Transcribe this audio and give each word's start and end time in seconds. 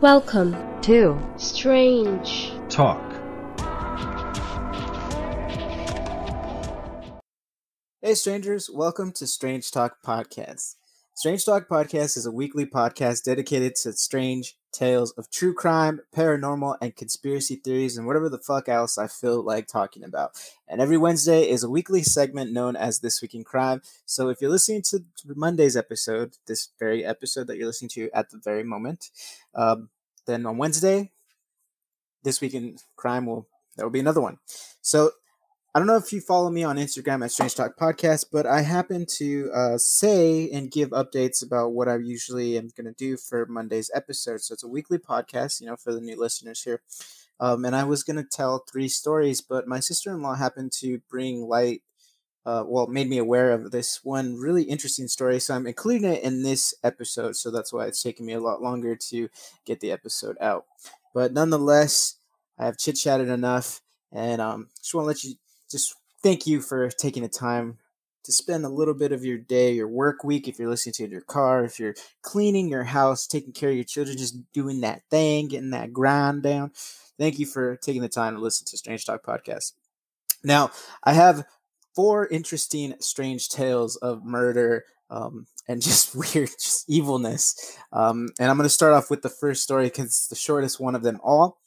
Welcome 0.00 0.80
to 0.82 1.18
Strange 1.38 2.52
Talk. 2.68 3.02
Hey, 8.00 8.14
strangers, 8.14 8.70
welcome 8.72 9.10
to 9.14 9.26
Strange 9.26 9.72
Talk 9.72 9.96
Podcast. 10.06 10.76
Strange 11.18 11.44
Talk 11.44 11.66
Podcast 11.66 12.16
is 12.16 12.26
a 12.26 12.30
weekly 12.30 12.64
podcast 12.64 13.24
dedicated 13.24 13.74
to 13.74 13.92
strange 13.92 14.56
tales 14.70 15.10
of 15.18 15.28
true 15.28 15.52
crime, 15.52 16.00
paranormal, 16.14 16.76
and 16.80 16.94
conspiracy 16.94 17.56
theories, 17.56 17.96
and 17.96 18.06
whatever 18.06 18.28
the 18.28 18.38
fuck 18.38 18.68
else 18.68 18.96
I 18.96 19.08
feel 19.08 19.42
like 19.42 19.66
talking 19.66 20.04
about. 20.04 20.40
And 20.68 20.80
every 20.80 20.96
Wednesday 20.96 21.50
is 21.50 21.64
a 21.64 21.68
weekly 21.68 22.04
segment 22.04 22.52
known 22.52 22.76
as 22.76 23.00
This 23.00 23.20
Week 23.20 23.34
in 23.34 23.42
Crime. 23.42 23.82
So 24.06 24.28
if 24.28 24.40
you're 24.40 24.48
listening 24.52 24.82
to 24.82 25.02
Monday's 25.24 25.76
episode, 25.76 26.36
this 26.46 26.68
very 26.78 27.04
episode 27.04 27.48
that 27.48 27.56
you're 27.56 27.66
listening 27.66 27.88
to 27.94 28.10
at 28.14 28.30
the 28.30 28.38
very 28.38 28.62
moment, 28.62 29.10
um, 29.56 29.88
then 30.26 30.46
on 30.46 30.56
Wednesday, 30.56 31.10
This 32.22 32.40
Week 32.40 32.54
in 32.54 32.76
Crime 32.94 33.26
will 33.26 33.48
there 33.76 33.84
will 33.84 33.90
be 33.90 33.98
another 33.98 34.20
one. 34.20 34.38
So 34.82 35.10
I 35.74 35.78
don't 35.78 35.86
know 35.86 35.96
if 35.96 36.14
you 36.14 36.22
follow 36.22 36.48
me 36.48 36.64
on 36.64 36.76
Instagram 36.76 37.22
at 37.22 37.30
Strange 37.30 37.54
Talk 37.54 37.78
Podcast, 37.78 38.26
but 38.32 38.46
I 38.46 38.62
happen 38.62 39.04
to 39.18 39.50
uh, 39.54 39.76
say 39.76 40.50
and 40.50 40.70
give 40.70 40.90
updates 40.90 41.44
about 41.44 41.72
what 41.72 41.88
I 41.88 41.96
usually 41.98 42.56
am 42.56 42.70
going 42.74 42.86
to 42.86 42.92
do 42.92 43.18
for 43.18 43.44
Monday's 43.44 43.90
episode. 43.94 44.40
So 44.40 44.54
it's 44.54 44.64
a 44.64 44.68
weekly 44.68 44.96
podcast, 44.96 45.60
you 45.60 45.66
know, 45.66 45.76
for 45.76 45.92
the 45.92 46.00
new 46.00 46.18
listeners 46.18 46.62
here. 46.62 46.80
Um, 47.38 47.66
and 47.66 47.76
I 47.76 47.84
was 47.84 48.02
going 48.02 48.16
to 48.16 48.24
tell 48.24 48.60
three 48.60 48.88
stories, 48.88 49.42
but 49.42 49.68
my 49.68 49.78
sister 49.78 50.10
in 50.10 50.22
law 50.22 50.34
happened 50.36 50.72
to 50.80 51.02
bring 51.10 51.42
light, 51.42 51.82
uh, 52.46 52.64
well, 52.66 52.86
made 52.86 53.10
me 53.10 53.18
aware 53.18 53.52
of 53.52 53.70
this 53.70 54.00
one 54.02 54.36
really 54.36 54.62
interesting 54.62 55.06
story. 55.06 55.38
So 55.38 55.54
I'm 55.54 55.66
including 55.66 56.10
it 56.10 56.22
in 56.22 56.42
this 56.42 56.72
episode. 56.82 57.36
So 57.36 57.50
that's 57.50 57.74
why 57.74 57.84
it's 57.84 58.02
taken 58.02 58.24
me 58.24 58.32
a 58.32 58.40
lot 58.40 58.62
longer 58.62 58.96
to 59.10 59.28
get 59.66 59.80
the 59.80 59.92
episode 59.92 60.38
out. 60.40 60.64
But 61.12 61.34
nonetheless, 61.34 62.14
I 62.58 62.64
have 62.64 62.78
chit 62.78 62.96
chatted 62.96 63.28
enough. 63.28 63.82
And 64.10 64.40
um, 64.40 64.68
just 64.78 64.94
want 64.94 65.04
to 65.04 65.08
let 65.08 65.22
you 65.24 65.34
just 65.70 65.94
thank 66.22 66.46
you 66.46 66.60
for 66.60 66.88
taking 66.90 67.22
the 67.22 67.28
time 67.28 67.78
to 68.24 68.32
spend 68.32 68.64
a 68.64 68.68
little 68.68 68.94
bit 68.94 69.12
of 69.12 69.24
your 69.24 69.38
day, 69.38 69.72
your 69.72 69.88
work 69.88 70.22
week, 70.24 70.48
if 70.48 70.58
you're 70.58 70.68
listening 70.68 70.92
to 70.92 71.02
it 71.04 71.06
in 71.06 71.12
your 71.12 71.20
car, 71.22 71.64
if 71.64 71.78
you're 71.78 71.94
cleaning 72.22 72.68
your 72.68 72.84
house, 72.84 73.26
taking 73.26 73.52
care 73.52 73.70
of 73.70 73.74
your 73.74 73.84
children, 73.84 74.18
just 74.18 74.36
doing 74.52 74.82
that 74.82 75.02
thing, 75.10 75.48
getting 75.48 75.70
that 75.70 75.92
grind 75.92 76.42
down. 76.42 76.72
Thank 77.18 77.38
you 77.38 77.46
for 77.46 77.76
taking 77.76 78.02
the 78.02 78.08
time 78.08 78.34
to 78.34 78.40
listen 78.40 78.66
to 78.66 78.76
Strange 78.76 79.06
Talk 79.06 79.24
Podcast. 79.24 79.72
Now, 80.44 80.70
I 81.02 81.14
have 81.14 81.46
four 81.94 82.26
interesting, 82.26 82.94
strange 83.00 83.48
tales 83.48 83.96
of 83.96 84.24
murder 84.24 84.84
um, 85.10 85.46
and 85.66 85.80
just 85.82 86.14
weird, 86.14 86.50
just 86.50 86.88
evilness. 86.88 87.78
Um, 87.92 88.28
and 88.38 88.50
I'm 88.50 88.56
going 88.56 88.66
to 88.66 88.70
start 88.70 88.92
off 88.92 89.10
with 89.10 89.22
the 89.22 89.30
first 89.30 89.62
story 89.62 89.84
because 89.86 90.06
it's 90.06 90.28
the 90.28 90.36
shortest 90.36 90.80
one 90.80 90.94
of 90.94 91.02
them 91.02 91.18
all. 91.22 91.60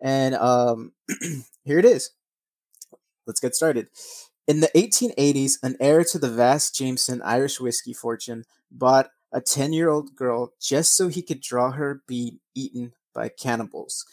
And 0.00 0.34
um, 0.36 0.92
here 1.64 1.78
it 1.78 1.84
is 1.84 2.10
let's 3.26 3.40
get 3.40 3.54
started. 3.54 3.88
In 4.46 4.60
the 4.60 4.70
1880s, 4.76 5.54
an 5.62 5.76
heir 5.80 6.04
to 6.04 6.18
the 6.18 6.30
vast 6.30 6.74
Jameson 6.74 7.20
Irish 7.22 7.60
whiskey 7.60 7.92
fortune 7.92 8.44
bought 8.70 9.10
a 9.32 9.40
10 9.40 9.72
year 9.72 9.88
old 9.88 10.14
girl 10.14 10.52
just 10.60 10.96
so 10.96 11.08
he 11.08 11.22
could 11.22 11.40
draw 11.40 11.72
her 11.72 12.02
be 12.06 12.38
eaten 12.54 12.92
by 13.12 13.28
cannibals. 13.28 14.04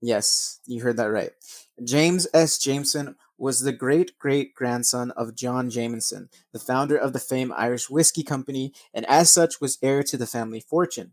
Yes, 0.00 0.58
you 0.66 0.82
heard 0.82 0.96
that 0.96 1.12
right. 1.12 1.30
James 1.84 2.26
S. 2.34 2.58
Jameson 2.58 3.14
was 3.38 3.60
the 3.60 3.72
great 3.72 4.18
great 4.18 4.54
grandson 4.54 5.12
of 5.12 5.36
John 5.36 5.70
Jameson, 5.70 6.28
the 6.52 6.58
founder 6.58 6.96
of 6.96 7.12
the 7.12 7.20
famed 7.20 7.52
Irish 7.56 7.88
Whiskey 7.88 8.24
Company, 8.24 8.72
and 8.92 9.06
as 9.06 9.30
such 9.30 9.60
was 9.60 9.78
heir 9.80 10.02
to 10.04 10.16
the 10.16 10.26
family 10.26 10.60
fortune. 10.60 11.12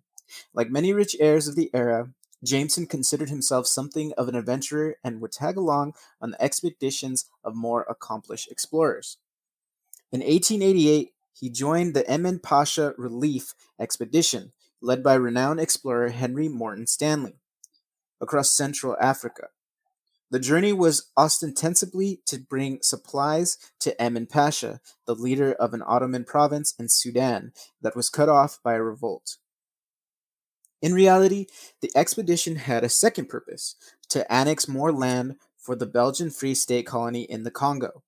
Like 0.54 0.70
many 0.70 0.92
rich 0.94 1.16
heirs 1.20 1.48
of 1.48 1.56
the 1.56 1.70
era, 1.74 2.10
Jameson 2.44 2.86
considered 2.88 3.30
himself 3.30 3.68
something 3.68 4.14
of 4.18 4.28
an 4.28 4.36
adventurer 4.36 4.98
and 5.04 5.20
would 5.20 5.32
tag 5.32 5.58
along 5.58 5.94
on 6.22 6.32
the 6.32 6.42
expeditions 6.42 7.30
of 7.44 7.56
more 7.56 7.86
accomplished 7.90 8.50
explorers. 8.52 9.18
In 10.12 10.22
1888, 10.22 11.14
he 11.34 11.50
joined 11.50 11.94
the 11.94 12.10
Emin 12.10 12.40
Pasha 12.40 12.94
Relief 12.98 13.54
Expedition, 13.80 14.52
led 14.82 15.04
by 15.04 15.14
renowned 15.14 15.60
explorer 15.60 16.10
Henry 16.10 16.48
Morton 16.48 16.88
Stanley, 16.88 17.36
across 18.20 18.52
Central 18.52 18.98
Africa. 19.00 19.48
The 20.32 20.40
journey 20.40 20.74
was 20.74 21.10
ostensibly 21.18 22.22
to 22.28 22.38
bring 22.38 22.80
supplies 22.82 23.58
to 23.80 24.00
Emin 24.00 24.28
Pasha, 24.28 24.80
the 25.06 25.16
leader 25.16 25.54
of 25.54 25.74
an 25.74 25.82
Ottoman 25.86 26.24
province 26.24 26.76
in 26.78 26.88
Sudan 26.88 27.52
that 27.82 27.96
was 27.96 28.10
cut 28.10 28.30
off 28.30 28.60
by 28.64 28.76
a 28.76 28.84
revolt. 28.84 29.38
In 30.82 30.94
reality, 30.94 31.48
the 31.82 31.92
expedition 31.94 32.56
had 32.56 32.86
a 32.86 32.90
second 32.90 33.28
purpose 33.28 33.76
to 34.10 34.32
annex 34.32 34.68
more 34.68 34.94
land 34.94 35.36
for 35.58 35.76
the 35.76 35.86
Belgian 35.86 36.30
Free 36.30 36.56
State 36.56 36.86
colony 36.86 37.24
in 37.24 37.44
the 37.44 37.52
Congo. 37.52 38.04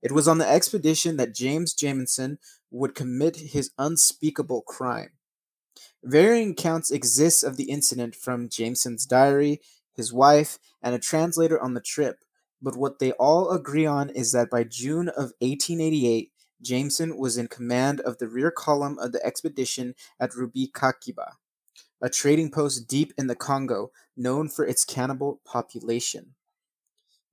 It 0.00 0.12
was 0.12 0.28
on 0.28 0.38
the 0.38 0.48
expedition 0.48 1.16
that 1.16 1.34
James 1.34 1.74
Jameson 1.74 2.38
would 2.70 2.94
commit 2.94 3.36
his 3.36 3.72
unspeakable 3.78 4.62
crime. 4.62 5.10
Varying 6.04 6.52
accounts 6.52 6.92
exist 6.92 7.42
of 7.42 7.56
the 7.56 7.70
incident 7.70 8.14
from 8.14 8.48
Jameson's 8.48 9.04
diary, 9.04 9.60
his 9.92 10.12
wife, 10.12 10.60
and 10.80 10.94
a 10.94 11.00
translator 11.00 11.60
on 11.60 11.74
the 11.74 11.80
trip, 11.80 12.20
but 12.62 12.76
what 12.76 13.00
they 13.00 13.10
all 13.12 13.50
agree 13.50 13.86
on 13.86 14.08
is 14.10 14.30
that 14.32 14.50
by 14.50 14.62
June 14.62 15.08
of 15.08 15.32
1888, 15.40 16.30
Jameson 16.62 17.16
was 17.16 17.36
in 17.36 17.48
command 17.48 18.00
of 18.00 18.18
the 18.18 18.28
rear 18.28 18.52
column 18.52 18.98
of 19.00 19.10
the 19.10 19.24
expedition 19.26 19.96
at 20.20 20.30
Rubikakiba 20.30 21.32
a 22.00 22.08
trading 22.08 22.50
post 22.50 22.88
deep 22.88 23.12
in 23.18 23.26
the 23.26 23.34
Congo 23.34 23.90
known 24.16 24.48
for 24.48 24.64
its 24.64 24.84
cannibal 24.84 25.40
population. 25.44 26.34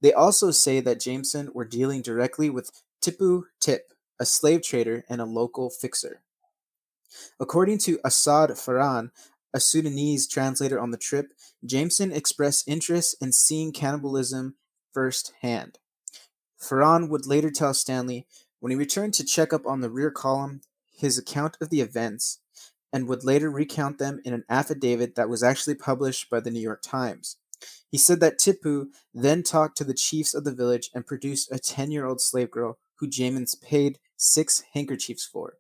They 0.02 0.14
also 0.14 0.52
say 0.52 0.80
that 0.82 1.00
Jameson 1.00 1.50
were 1.54 1.66
dealing 1.66 2.02
directly 2.02 2.50
with 2.50 2.72
Tipu 3.02 3.44
Tip, 3.60 3.94
a 4.20 4.26
slave 4.26 4.62
trader 4.62 5.04
and 5.10 5.22
a 5.22 5.26
local 5.26 5.70
fixer. 5.70 6.22
According 7.40 7.78
to 7.80 8.00
Assad 8.04 8.52
Farhan, 8.52 9.12
a 9.54 9.60
Sudanese 9.60 10.28
translator 10.28 10.80
on 10.80 10.92
the 10.92 10.98
trip, 10.98 11.34
Jameson 11.66 12.12
expressed 12.12 12.68
interest 12.68 13.16
in 13.22 13.32
seeing 13.32 13.72
cannibalism 13.72 14.56
firsthand. 14.94 15.80
Farhan 16.62 17.10
would 17.10 17.26
later 17.26 17.50
tell 17.50 17.74
Stanley 17.74 18.28
when 18.60 18.72
he 18.72 18.76
returned 18.76 19.14
to 19.14 19.24
check 19.24 19.54
up 19.54 19.66
on 19.66 19.82
the 19.82 19.90
rear 19.90 20.12
column, 20.12 20.62
his 20.92 21.18
account 21.18 21.58
of 21.62 21.70
the 21.70 21.82
events 21.82 22.40
and 22.96 23.10
would 23.10 23.26
later 23.26 23.52
recount 23.52 23.98
them 23.98 24.22
in 24.24 24.34
an 24.34 24.46
affidavit 24.50 25.16
that 25.16 25.28
was 25.28 25.44
actually 25.44 25.76
published 25.76 26.30
by 26.30 26.40
the 26.40 26.50
New 26.50 26.62
York 26.62 26.82
Times. 26.82 27.36
He 27.92 27.98
said 27.98 28.22
that 28.22 28.40
Tipu 28.40 28.86
then 29.14 29.44
talked 29.44 29.78
to 29.78 29.84
the 29.84 29.94
chiefs 29.94 30.34
of 30.34 30.46
the 30.46 30.54
village 30.54 30.92
and 30.96 31.06
produced 31.06 31.52
a 31.52 31.60
10 31.60 31.92
year 31.92 32.06
old 32.06 32.22
slave 32.22 32.50
girl 32.50 32.78
who 33.00 33.08
James 33.10 33.54
paid 33.54 34.00
six 34.16 34.64
handkerchiefs 34.74 35.26
for. 35.26 35.58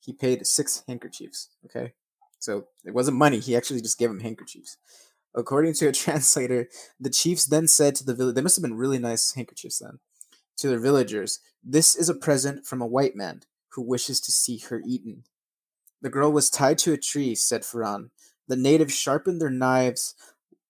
He 0.00 0.12
paid 0.12 0.48
six 0.48 0.82
handkerchiefs, 0.88 1.48
okay? 1.64 1.92
So 2.40 2.66
it 2.84 2.92
wasn't 2.92 3.18
money, 3.18 3.38
he 3.38 3.54
actually 3.54 3.80
just 3.80 3.96
gave 3.96 4.10
him 4.10 4.18
handkerchiefs. 4.18 4.76
According 5.32 5.74
to 5.74 5.86
a 5.86 5.92
translator, 6.02 6.68
the 6.98 7.08
chiefs 7.08 7.44
then 7.44 7.68
said 7.68 7.94
to 7.94 8.04
the 8.04 8.14
village, 8.14 8.34
they 8.34 8.42
must 8.42 8.56
have 8.56 8.64
been 8.64 8.76
really 8.76 8.98
nice 8.98 9.32
handkerchiefs 9.34 9.78
then, 9.78 10.00
to 10.56 10.68
their 10.68 10.80
villagers, 10.80 11.38
This 11.62 11.94
is 11.94 12.08
a 12.08 12.14
present 12.14 12.66
from 12.66 12.82
a 12.82 12.86
white 12.86 13.14
man 13.14 13.42
who 13.74 13.82
wishes 13.82 14.20
to 14.22 14.32
see 14.32 14.58
her 14.58 14.82
eaten. 14.84 15.22
The 16.02 16.10
girl 16.10 16.32
was 16.32 16.50
tied 16.50 16.78
to 16.78 16.92
a 16.92 16.98
tree, 16.98 17.34
said 17.34 17.62
Farhan. 17.62 18.10
The 18.48 18.56
natives 18.56 18.94
sharpened 18.94 19.40
their 19.40 19.50
knives 19.50 20.14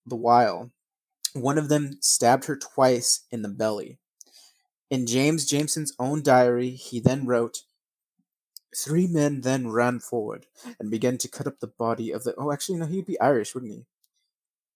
the 0.07 0.17
while. 0.17 0.71
One 1.33 1.59
of 1.59 1.69
them 1.69 1.99
stabbed 2.01 2.45
her 2.45 2.57
twice 2.57 3.25
in 3.31 3.43
the 3.43 3.49
belly. 3.49 3.99
In 4.91 5.07
James 5.07 5.47
Jameson's 5.47 5.95
own 5.99 6.23
diary, 6.23 6.71
he 6.71 7.01
then 7.01 7.27
wrote, 7.27 7.63
Three 8.77 9.07
men 9.07 9.41
then 9.41 9.71
ran 9.71 10.01
forward 10.01 10.47
and 10.78 10.91
began 10.91 11.19
to 11.19 11.28
cut 11.28 11.47
up 11.47 11.60
the 11.60 11.66
body 11.66 12.10
of 12.13 12.25
the. 12.25 12.34
Oh, 12.37 12.53
actually, 12.53 12.78
no, 12.78 12.87
he'd 12.87 13.07
be 13.07 13.19
Irish, 13.21 13.54
wouldn't 13.54 13.72
he? 13.72 13.87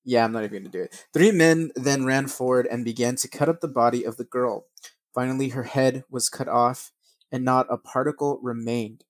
Yeah, 0.04 0.24
I'm 0.24 0.32
not 0.32 0.44
even 0.44 0.62
going 0.62 0.72
to 0.72 0.78
do 0.78 0.82
it. 0.82 1.06
Three 1.12 1.32
men 1.32 1.70
then 1.74 2.04
ran 2.04 2.28
forward 2.28 2.66
and 2.66 2.84
began 2.84 3.16
to 3.16 3.28
cut 3.28 3.48
up 3.48 3.60
the 3.60 3.68
body 3.68 4.04
of 4.04 4.16
the 4.16 4.24
girl. 4.24 4.66
Finally, 5.14 5.50
her 5.50 5.64
head 5.64 6.04
was 6.08 6.28
cut 6.28 6.48
off, 6.48 6.92
and 7.30 7.44
not 7.44 7.66
a 7.70 7.76
particle 7.76 8.38
remained 8.42 9.04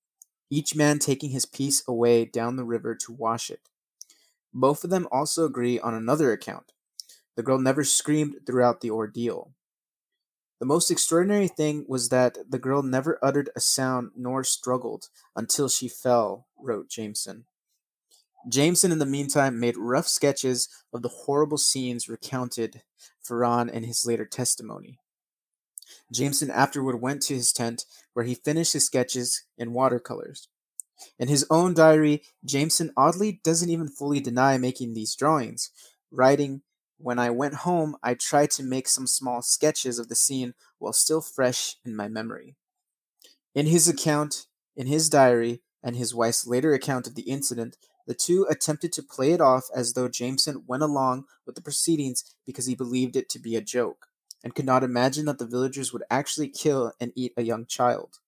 each 0.51 0.75
man 0.75 0.99
taking 0.99 1.31
his 1.31 1.47
piece 1.47 1.83
away 1.87 2.25
down 2.25 2.57
the 2.57 2.65
river 2.65 2.95
to 2.95 3.13
wash 3.13 3.51
it. 3.51 3.69
Both 4.53 4.85
of 4.85 4.91
them 4.91 5.07
also 5.13 5.45
agree 5.45 5.79
on 5.79 5.95
another 5.95 6.33
account. 6.33 6.73
The 7.37 7.43
girl 7.43 7.59
never 7.59 7.85
screamed 7.85 8.37
throughout 8.47 8.81
the 8.81 8.91
ordeal. 8.91 9.53
The 10.59 10.67
most 10.67 10.91
extraordinary 10.91 11.47
thing 11.47 11.85
was 11.87 12.09
that 12.09 12.39
the 12.51 12.59
girl 12.59 12.83
never 12.83 13.19
uttered 13.23 13.51
a 13.55 13.61
sound 13.61 14.11
nor 14.17 14.43
struggled 14.43 15.09
until 15.37 15.69
she 15.69 15.89
fell, 15.89 16.49
wrote 16.59 16.89
Jameson. 16.89 17.45
Jameson, 18.49 18.91
in 18.91 18.99
the 18.99 19.07
meantime, 19.07 19.61
made 19.61 19.77
rough 19.77 20.09
sketches 20.09 20.69
of 20.93 21.03
the 21.03 21.09
horrible 21.09 21.59
scenes 21.59 22.09
recounted 22.09 22.83
Farhan 23.25 23.71
in 23.71 23.85
his 23.85 24.07
later 24.07 24.25
testimony. 24.25 24.99
Jameson 26.13 26.51
afterward 26.51 27.01
went 27.01 27.23
to 27.23 27.35
his 27.35 27.53
tent, 27.53 27.85
where 28.13 28.25
he 28.25 28.35
finished 28.35 28.73
his 28.73 28.87
sketches 28.87 29.45
in 29.57 29.73
watercolors. 29.73 30.49
In 31.19 31.29
his 31.29 31.47
own 31.51 31.75
diary, 31.75 32.23
Jameson 32.45 32.93
oddly 32.97 33.41
doesn't 33.45 33.71
even 33.71 33.89
fully 33.89 34.21
deny 34.21 34.59
making 34.59 34.95
these 34.95 35.15
drawings, 35.15 35.71
writing, 36.11 36.63
When 36.97 37.19
I 37.19 37.31
went 37.31 37.55
home, 37.55 37.97
I 38.03 38.15
tried 38.15 38.51
to 38.53 38.65
make 38.65 38.89
some 38.89 39.07
small 39.07 39.43
sketches 39.43 39.99
of 39.99 40.09
the 40.09 40.17
scene 40.17 40.55
while 40.79 40.93
still 40.93 41.21
fresh 41.21 41.77
in 41.85 41.95
my 41.95 42.09
memory. 42.09 42.57
In 43.55 43.67
his 43.67 43.89
account, 43.89 44.47
in 44.77 44.87
his 44.87 45.09
diary, 45.09 45.63
and 45.83 45.97
his 45.97 46.15
wife's 46.15 46.47
later 46.47 46.75
account 46.75 47.07
of 47.07 47.15
the 47.15 47.23
incident, 47.23 47.77
the 48.07 48.15
two 48.15 48.47
attempted 48.49 48.93
to 48.95 49.03
play 49.03 49.33
it 49.33 49.41
off 49.41 49.67
as 49.75 49.93
though 49.93 50.09
Jameson 50.09 50.65
went 50.67 50.83
along 50.83 51.27
with 51.47 51.55
the 51.55 51.61
proceedings 51.61 52.35
because 52.47 52.67
he 52.67 52.75
believed 52.75 53.17
it 53.17 53.29
to 53.29 53.39
be 53.39 53.55
a 53.55 53.61
joke, 53.61 54.08
and 54.43 54.55
could 54.55 54.65
not 54.65 54.85
imagine 54.85 55.27
that 55.27 55.39
the 55.39 55.47
villagers 55.47 55.93
would 55.93 56.05
actually 56.11 56.49
kill 56.49 56.93
and 57.01 57.13
eat 57.15 57.33
a 57.37 57.43
young 57.43 57.67
child. 57.67 58.19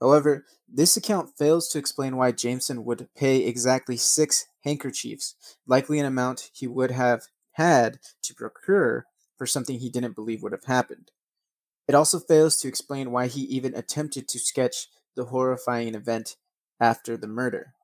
However, 0.00 0.44
this 0.68 0.96
account 0.96 1.36
fails 1.38 1.68
to 1.68 1.78
explain 1.78 2.16
why 2.16 2.32
Jameson 2.32 2.84
would 2.84 3.08
pay 3.14 3.44
exactly 3.44 3.96
six 3.96 4.46
handkerchiefs, 4.62 5.34
likely 5.66 5.98
an 5.98 6.06
amount 6.06 6.50
he 6.52 6.66
would 6.66 6.90
have 6.90 7.28
had 7.52 8.00
to 8.22 8.34
procure 8.34 9.06
for 9.38 9.46
something 9.46 9.78
he 9.78 9.90
didn't 9.90 10.14
believe 10.14 10.42
would 10.42 10.52
have 10.52 10.64
happened. 10.64 11.10
It 11.86 11.94
also 11.94 12.18
fails 12.18 12.56
to 12.58 12.68
explain 12.68 13.10
why 13.10 13.26
he 13.26 13.42
even 13.42 13.74
attempted 13.74 14.28
to 14.28 14.38
sketch 14.38 14.88
the 15.16 15.26
horrifying 15.26 15.94
event 15.94 16.36
after 16.80 17.16
the 17.16 17.26
murder. 17.26 17.74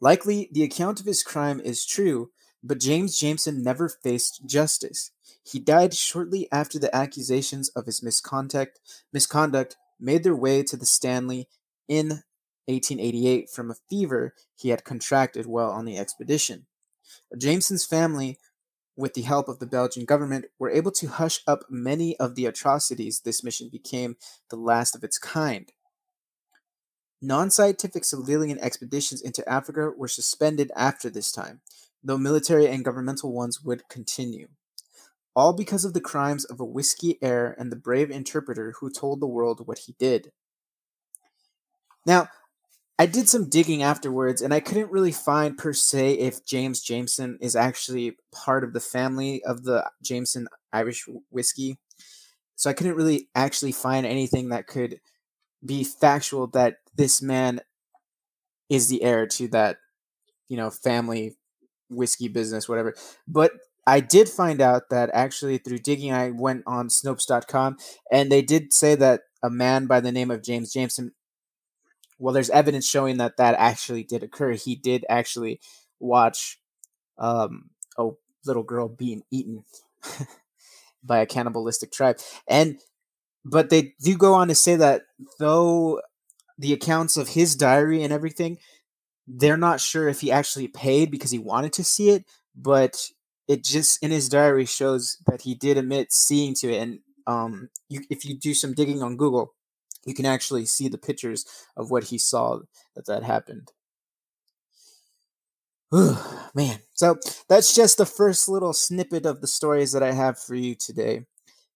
Likely, 0.00 0.48
the 0.52 0.62
account 0.62 0.98
of 0.98 1.06
his 1.06 1.22
crime 1.22 1.60
is 1.60 1.84
true, 1.84 2.30
but 2.62 2.80
James 2.80 3.18
Jameson 3.18 3.62
never 3.62 3.88
faced 3.88 4.42
justice. 4.46 5.12
He 5.42 5.58
died 5.58 5.94
shortly 5.94 6.48
after 6.52 6.78
the 6.78 6.94
accusations 6.94 7.68
of 7.70 7.86
his 7.86 8.02
misconduct, 8.02 8.80
misconduct 9.12 9.76
made 9.98 10.24
their 10.24 10.36
way 10.36 10.62
to 10.62 10.76
the 10.76 10.86
Stanley 10.86 11.48
in 11.88 12.22
1888 12.66 13.50
from 13.50 13.70
a 13.70 13.76
fever 13.88 14.34
he 14.54 14.68
had 14.68 14.84
contracted 14.84 15.46
while 15.46 15.70
on 15.70 15.84
the 15.84 15.98
expedition. 15.98 16.66
Jameson's 17.36 17.84
family, 17.84 18.38
with 18.96 19.14
the 19.14 19.22
help 19.22 19.48
of 19.48 19.58
the 19.58 19.66
Belgian 19.66 20.04
government, 20.04 20.46
were 20.58 20.70
able 20.70 20.92
to 20.92 21.08
hush 21.08 21.40
up 21.46 21.64
many 21.68 22.16
of 22.18 22.34
the 22.34 22.46
atrocities. 22.46 23.20
This 23.20 23.42
mission 23.42 23.68
became 23.70 24.16
the 24.50 24.56
last 24.56 24.94
of 24.94 25.02
its 25.02 25.18
kind. 25.18 25.72
Non 27.22 27.50
scientific 27.50 28.04
civilian 28.04 28.58
expeditions 28.60 29.20
into 29.20 29.46
Africa 29.48 29.90
were 29.96 30.08
suspended 30.08 30.70
after 30.74 31.10
this 31.10 31.32
time, 31.32 31.60
though 32.02 32.18
military 32.18 32.66
and 32.66 32.84
governmental 32.84 33.32
ones 33.32 33.62
would 33.62 33.88
continue. 33.88 34.48
All 35.36 35.52
because 35.52 35.84
of 35.84 35.94
the 35.94 36.00
crimes 36.00 36.44
of 36.44 36.60
a 36.60 36.64
whiskey 36.64 37.18
heir 37.22 37.54
and 37.58 37.70
the 37.70 37.76
brave 37.76 38.10
interpreter 38.10 38.74
who 38.80 38.90
told 38.90 39.20
the 39.20 39.26
world 39.26 39.66
what 39.66 39.78
he 39.78 39.94
did. 39.98 40.32
Now, 42.06 42.28
I 42.98 43.06
did 43.06 43.30
some 43.30 43.48
digging 43.48 43.82
afterwards, 43.82 44.42
and 44.42 44.52
I 44.52 44.60
couldn't 44.60 44.90
really 44.90 45.12
find 45.12 45.56
per 45.56 45.72
se 45.72 46.18
if 46.18 46.44
James 46.44 46.82
Jameson 46.82 47.38
is 47.40 47.56
actually 47.56 48.18
part 48.30 48.62
of 48.62 48.74
the 48.74 48.80
family 48.80 49.42
of 49.44 49.64
the 49.64 49.90
Jameson 50.02 50.48
Irish 50.72 51.08
whiskey. 51.30 51.78
So 52.56 52.68
I 52.68 52.74
couldn't 52.74 52.96
really 52.96 53.30
actually 53.34 53.72
find 53.72 54.04
anything 54.04 54.50
that 54.50 54.66
could 54.66 55.00
be 55.64 55.82
factual 55.82 56.46
that 56.48 56.76
this 56.94 57.22
man 57.22 57.62
is 58.68 58.88
the 58.88 59.02
heir 59.02 59.26
to 59.28 59.48
that, 59.48 59.78
you 60.48 60.58
know, 60.58 60.68
family 60.68 61.38
whiskey 61.90 62.28
business, 62.28 62.68
whatever. 62.68 62.94
But 63.28 63.52
I 63.86 64.00
did 64.00 64.28
find 64.28 64.60
out 64.60 64.90
that 64.90 65.10
actually 65.12 65.58
through 65.58 65.78
digging, 65.78 66.12
I 66.12 66.30
went 66.30 66.62
on 66.66 66.88
Snopes.com 66.88 67.78
and 68.10 68.30
they 68.30 68.42
did 68.42 68.72
say 68.72 68.94
that 68.94 69.22
a 69.42 69.50
man 69.50 69.86
by 69.86 70.00
the 70.00 70.12
name 70.12 70.30
of 70.30 70.42
James 70.42 70.72
Jameson, 70.72 71.12
well, 72.18 72.34
there's 72.34 72.50
evidence 72.50 72.86
showing 72.86 73.16
that 73.16 73.38
that 73.38 73.54
actually 73.58 74.04
did 74.04 74.22
occur. 74.22 74.52
He 74.52 74.76
did 74.76 75.04
actually 75.08 75.60
watch 75.98 76.60
um, 77.18 77.70
a 77.98 78.10
little 78.46 78.62
girl 78.62 78.88
being 78.88 79.22
eaten 79.30 79.64
by 81.02 81.18
a 81.18 81.26
cannibalistic 81.26 81.92
tribe. 81.92 82.18
And 82.46 82.80
but 83.44 83.70
they 83.70 83.94
do 84.02 84.16
go 84.16 84.34
on 84.34 84.48
to 84.48 84.54
say 84.54 84.76
that 84.76 85.02
though 85.38 86.02
the 86.58 86.74
accounts 86.74 87.16
of 87.16 87.30
his 87.30 87.56
diary 87.56 88.02
and 88.02 88.12
everything, 88.12 88.58
they're 89.38 89.56
not 89.56 89.80
sure 89.80 90.08
if 90.08 90.20
he 90.20 90.32
actually 90.32 90.68
paid 90.68 91.10
because 91.10 91.30
he 91.30 91.38
wanted 91.38 91.72
to 91.74 91.84
see 91.84 92.10
it, 92.10 92.24
but 92.56 93.10
it 93.46 93.62
just 93.62 94.02
in 94.02 94.10
his 94.10 94.28
diary 94.28 94.64
shows 94.64 95.18
that 95.26 95.42
he 95.42 95.54
did 95.54 95.76
admit 95.76 96.12
seeing 96.12 96.54
to 96.54 96.72
it. 96.72 96.82
And 96.82 96.98
um, 97.26 97.68
you, 97.88 98.00
if 98.10 98.24
you 98.24 98.36
do 98.36 98.54
some 98.54 98.74
digging 98.74 99.02
on 99.02 99.16
Google, 99.16 99.54
you 100.04 100.14
can 100.14 100.26
actually 100.26 100.66
see 100.66 100.88
the 100.88 100.98
pictures 100.98 101.44
of 101.76 101.90
what 101.90 102.04
he 102.04 102.18
saw 102.18 102.60
that 102.96 103.06
that 103.06 103.22
happened. 103.22 103.72
Man, 105.92 106.78
so 106.94 107.18
that's 107.48 107.74
just 107.74 107.98
the 107.98 108.06
first 108.06 108.48
little 108.48 108.72
snippet 108.72 109.26
of 109.26 109.40
the 109.40 109.46
stories 109.46 109.92
that 109.92 110.02
I 110.02 110.12
have 110.12 110.38
for 110.38 110.54
you 110.54 110.74
today. 110.74 111.26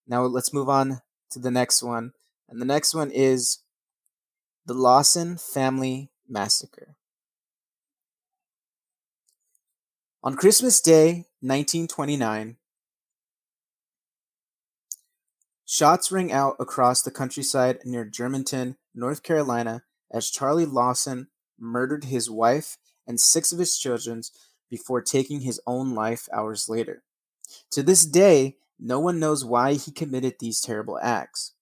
Now 0.06 0.24
let's 0.24 0.52
move 0.52 0.68
on 0.68 1.00
to 1.30 1.38
the 1.38 1.50
next 1.50 1.82
one. 1.82 2.12
And 2.48 2.60
the 2.60 2.66
next 2.66 2.94
one 2.94 3.10
is 3.10 3.60
the 4.66 4.74
Lawson 4.74 5.36
Family 5.36 6.10
Massacre. 6.28 6.96
On 10.24 10.36
Christmas 10.36 10.80
Day, 10.80 11.26
1929, 11.42 12.56
shots 15.66 16.10
rang 16.10 16.32
out 16.32 16.56
across 16.58 17.02
the 17.02 17.10
countryside 17.10 17.80
near 17.84 18.06
Germantown, 18.06 18.76
North 18.94 19.22
Carolina, 19.22 19.82
as 20.10 20.30
Charlie 20.30 20.64
Lawson 20.64 21.28
murdered 21.60 22.04
his 22.04 22.30
wife 22.30 22.78
and 23.06 23.20
six 23.20 23.52
of 23.52 23.58
his 23.58 23.76
children 23.76 24.22
before 24.70 25.02
taking 25.02 25.40
his 25.40 25.60
own 25.66 25.94
life 25.94 26.26
hours 26.32 26.70
later. 26.70 27.02
To 27.72 27.82
this 27.82 28.06
day, 28.06 28.56
no 28.80 28.98
one 29.00 29.20
knows 29.20 29.44
why 29.44 29.74
he 29.74 29.92
committed 29.92 30.36
these 30.38 30.62
terrible 30.62 30.98
acts. 31.02 31.52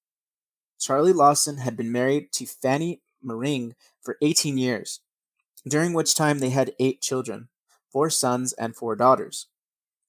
Charlie 0.78 1.12
Lawson 1.12 1.56
had 1.56 1.76
been 1.76 1.90
married 1.90 2.30
to 2.34 2.46
Fanny 2.46 3.02
Mering 3.20 3.74
for 4.00 4.18
18 4.22 4.56
years, 4.56 5.00
during 5.66 5.94
which 5.94 6.14
time 6.14 6.38
they 6.38 6.50
had 6.50 6.76
eight 6.78 7.00
children 7.00 7.48
four 7.92 8.10
sons 8.10 8.52
and 8.54 8.74
four 8.74 8.96
daughters. 8.96 9.46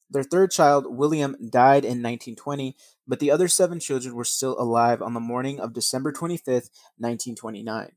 Their 0.09 0.23
third 0.23 0.51
child, 0.51 0.85
William, 0.95 1.35
died 1.49 1.83
in 1.83 2.01
1920, 2.01 2.75
but 3.07 3.19
the 3.19 3.31
other 3.31 3.47
seven 3.47 3.79
children 3.79 4.15
were 4.15 4.23
still 4.23 4.59
alive 4.59 5.01
on 5.01 5.13
the 5.13 5.19
morning 5.19 5.59
of 5.59 5.73
December 5.73 6.11
25, 6.11 6.69
1929. 6.97 7.91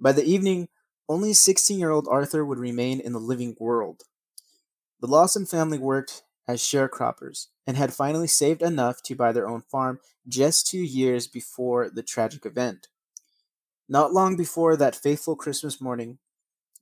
By 0.00 0.12
the 0.12 0.24
evening, 0.24 0.68
only 1.08 1.32
16 1.32 1.78
year 1.78 1.90
old 1.90 2.08
Arthur 2.10 2.44
would 2.44 2.58
remain 2.58 3.00
in 3.00 3.12
the 3.12 3.20
living 3.20 3.56
world. 3.58 4.02
The 5.00 5.06
Lawson 5.06 5.46
family 5.46 5.78
worked 5.78 6.22
as 6.48 6.60
sharecroppers 6.60 7.46
and 7.66 7.76
had 7.76 7.94
finally 7.94 8.26
saved 8.26 8.62
enough 8.62 9.02
to 9.04 9.14
buy 9.14 9.32
their 9.32 9.48
own 9.48 9.62
farm 9.62 10.00
just 10.26 10.66
two 10.66 10.82
years 10.82 11.26
before 11.26 11.88
the 11.90 12.02
tragic 12.02 12.44
event. 12.44 12.88
Not 13.88 14.12
long 14.12 14.36
before 14.36 14.76
that 14.76 14.96
fateful 14.96 15.36
Christmas 15.36 15.80
morning, 15.80 16.18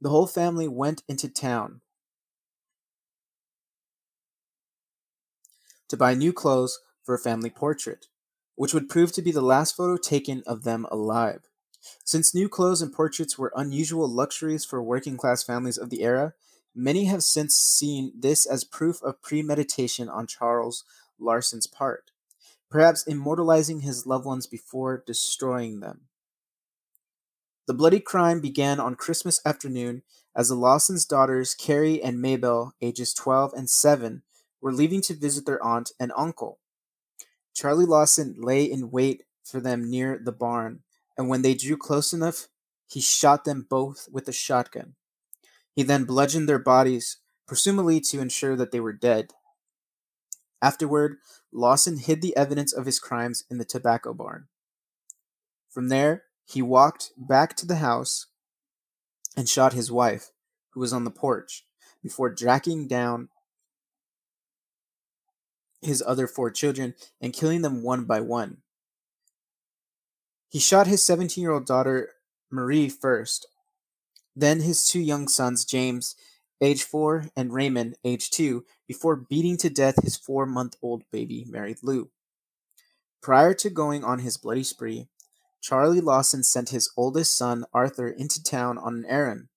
the 0.00 0.10
whole 0.10 0.26
family 0.26 0.68
went 0.68 1.02
into 1.08 1.28
town 1.28 1.80
to 5.88 5.96
buy 5.96 6.14
new 6.14 6.32
clothes 6.32 6.80
for 7.02 7.14
a 7.14 7.18
family 7.18 7.50
portrait, 7.50 8.06
which 8.54 8.74
would 8.74 8.88
prove 8.88 9.12
to 9.12 9.22
be 9.22 9.32
the 9.32 9.40
last 9.40 9.76
photo 9.76 9.96
taken 9.96 10.42
of 10.46 10.64
them 10.64 10.86
alive. 10.90 11.48
Since 12.04 12.34
new 12.34 12.48
clothes 12.48 12.82
and 12.82 12.92
portraits 12.92 13.38
were 13.38 13.52
unusual 13.56 14.08
luxuries 14.08 14.64
for 14.64 14.82
working 14.82 15.16
class 15.16 15.42
families 15.42 15.78
of 15.78 15.90
the 15.90 16.02
era, 16.02 16.34
Many 16.80 17.06
have 17.06 17.24
since 17.24 17.56
seen 17.56 18.12
this 18.16 18.46
as 18.46 18.62
proof 18.62 19.02
of 19.02 19.20
premeditation 19.20 20.08
on 20.08 20.28
Charles 20.28 20.84
Lawson's 21.18 21.66
part, 21.66 22.12
perhaps 22.70 23.02
immortalizing 23.02 23.80
his 23.80 24.06
loved 24.06 24.24
ones 24.24 24.46
before 24.46 25.02
destroying 25.04 25.80
them. 25.80 26.02
The 27.66 27.74
bloody 27.74 27.98
crime 27.98 28.40
began 28.40 28.78
on 28.78 28.94
Christmas 28.94 29.40
afternoon 29.44 30.02
as 30.36 30.50
the 30.50 30.54
Lawson's 30.54 31.04
daughters, 31.04 31.52
Carrie 31.52 32.00
and 32.00 32.22
Mabel, 32.22 32.74
ages 32.80 33.12
12 33.12 33.54
and 33.54 33.68
7, 33.68 34.22
were 34.60 34.72
leaving 34.72 35.00
to 35.02 35.14
visit 35.14 35.46
their 35.46 35.62
aunt 35.62 35.92
and 36.00 36.12
uncle. 36.16 36.58
Charlie 37.54 37.86
Lawson 37.86 38.36
lay 38.38 38.64
in 38.64 38.90
wait 38.90 39.24
for 39.44 39.60
them 39.60 39.90
near 39.90 40.20
the 40.22 40.32
barn, 40.32 40.80
and 41.16 41.28
when 41.28 41.42
they 41.42 41.54
drew 41.54 41.76
close 41.76 42.12
enough, 42.12 42.48
he 42.86 43.00
shot 43.00 43.44
them 43.44 43.66
both 43.68 44.08
with 44.10 44.28
a 44.28 44.32
shotgun. 44.32 44.94
He 45.74 45.82
then 45.82 46.04
bludgeoned 46.04 46.48
their 46.48 46.58
bodies, 46.58 47.18
presumably 47.46 48.00
to 48.00 48.20
ensure 48.20 48.56
that 48.56 48.72
they 48.72 48.80
were 48.80 48.92
dead. 48.92 49.32
Afterward, 50.60 51.18
Lawson 51.52 51.98
hid 51.98 52.20
the 52.20 52.36
evidence 52.36 52.72
of 52.72 52.86
his 52.86 52.98
crimes 52.98 53.44
in 53.50 53.58
the 53.58 53.64
tobacco 53.64 54.12
barn. 54.12 54.48
From 55.70 55.88
there, 55.88 56.24
he 56.44 56.62
walked 56.62 57.12
back 57.16 57.54
to 57.56 57.66
the 57.66 57.76
house 57.76 58.26
and 59.36 59.48
shot 59.48 59.72
his 59.72 59.92
wife, 59.92 60.30
who 60.70 60.80
was 60.80 60.92
on 60.92 61.04
the 61.04 61.10
porch, 61.10 61.64
before 62.02 62.34
tracking 62.34 62.88
down 62.88 63.28
his 65.82 66.02
other 66.06 66.26
four 66.26 66.50
children 66.50 66.94
and 67.20 67.32
killing 67.32 67.62
them 67.62 67.82
one 67.82 68.04
by 68.04 68.20
one. 68.20 68.58
He 70.48 70.58
shot 70.58 70.86
his 70.86 71.04
17 71.04 71.42
year 71.42 71.52
old 71.52 71.66
daughter 71.66 72.10
Marie 72.50 72.88
first, 72.88 73.46
then 74.34 74.60
his 74.60 74.86
two 74.86 75.00
young 75.00 75.28
sons, 75.28 75.64
James, 75.64 76.16
age 76.60 76.82
four, 76.82 77.26
and 77.36 77.52
Raymond, 77.52 77.96
age 78.04 78.30
two, 78.30 78.64
before 78.86 79.16
beating 79.16 79.56
to 79.58 79.70
death 79.70 80.02
his 80.02 80.16
four 80.16 80.46
month 80.46 80.76
old 80.80 81.02
baby, 81.12 81.44
Mary 81.48 81.76
Lou. 81.82 82.10
Prior 83.20 83.52
to 83.54 83.68
going 83.68 84.04
on 84.04 84.20
his 84.20 84.36
bloody 84.36 84.62
spree, 84.62 85.08
Charlie 85.60 86.00
Lawson 86.00 86.42
sent 86.42 86.70
his 86.70 86.90
oldest 86.96 87.36
son, 87.36 87.64
Arthur, 87.74 88.08
into 88.08 88.42
town 88.42 88.78
on 88.78 88.94
an 88.94 89.04
errand, 89.06 89.48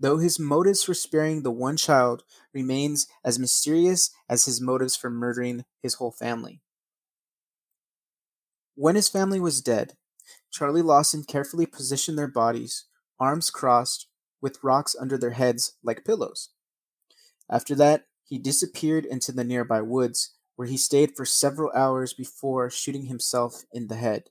though 0.00 0.18
his 0.18 0.38
motives 0.38 0.82
for 0.82 0.94
sparing 0.94 1.42
the 1.42 1.50
one 1.50 1.76
child 1.76 2.24
remains 2.54 3.06
as 3.24 3.38
mysterious 3.38 4.10
as 4.28 4.44
his 4.44 4.60
motives 4.60 4.96
for 4.96 5.10
murdering 5.10 5.64
his 5.82 5.94
whole 5.94 6.12
family. 6.12 6.60
When 8.76 8.94
his 8.94 9.08
family 9.08 9.40
was 9.40 9.60
dead, 9.60 9.96
Charlie 10.50 10.82
Lawson 10.82 11.24
carefully 11.24 11.66
positioned 11.66 12.16
their 12.18 12.28
bodies, 12.28 12.86
arms 13.20 13.50
crossed, 13.50 14.08
with 14.40 14.62
rocks 14.62 14.96
under 14.98 15.18
their 15.18 15.30
heads 15.30 15.76
like 15.82 16.04
pillows. 16.04 16.50
After 17.50 17.74
that, 17.76 18.06
he 18.24 18.38
disappeared 18.38 19.04
into 19.04 19.32
the 19.32 19.44
nearby 19.44 19.80
woods, 19.80 20.34
where 20.56 20.68
he 20.68 20.76
stayed 20.76 21.16
for 21.16 21.24
several 21.24 21.70
hours 21.74 22.14
before 22.14 22.70
shooting 22.70 23.06
himself 23.06 23.64
in 23.72 23.88
the 23.88 23.96
head. 23.96 24.24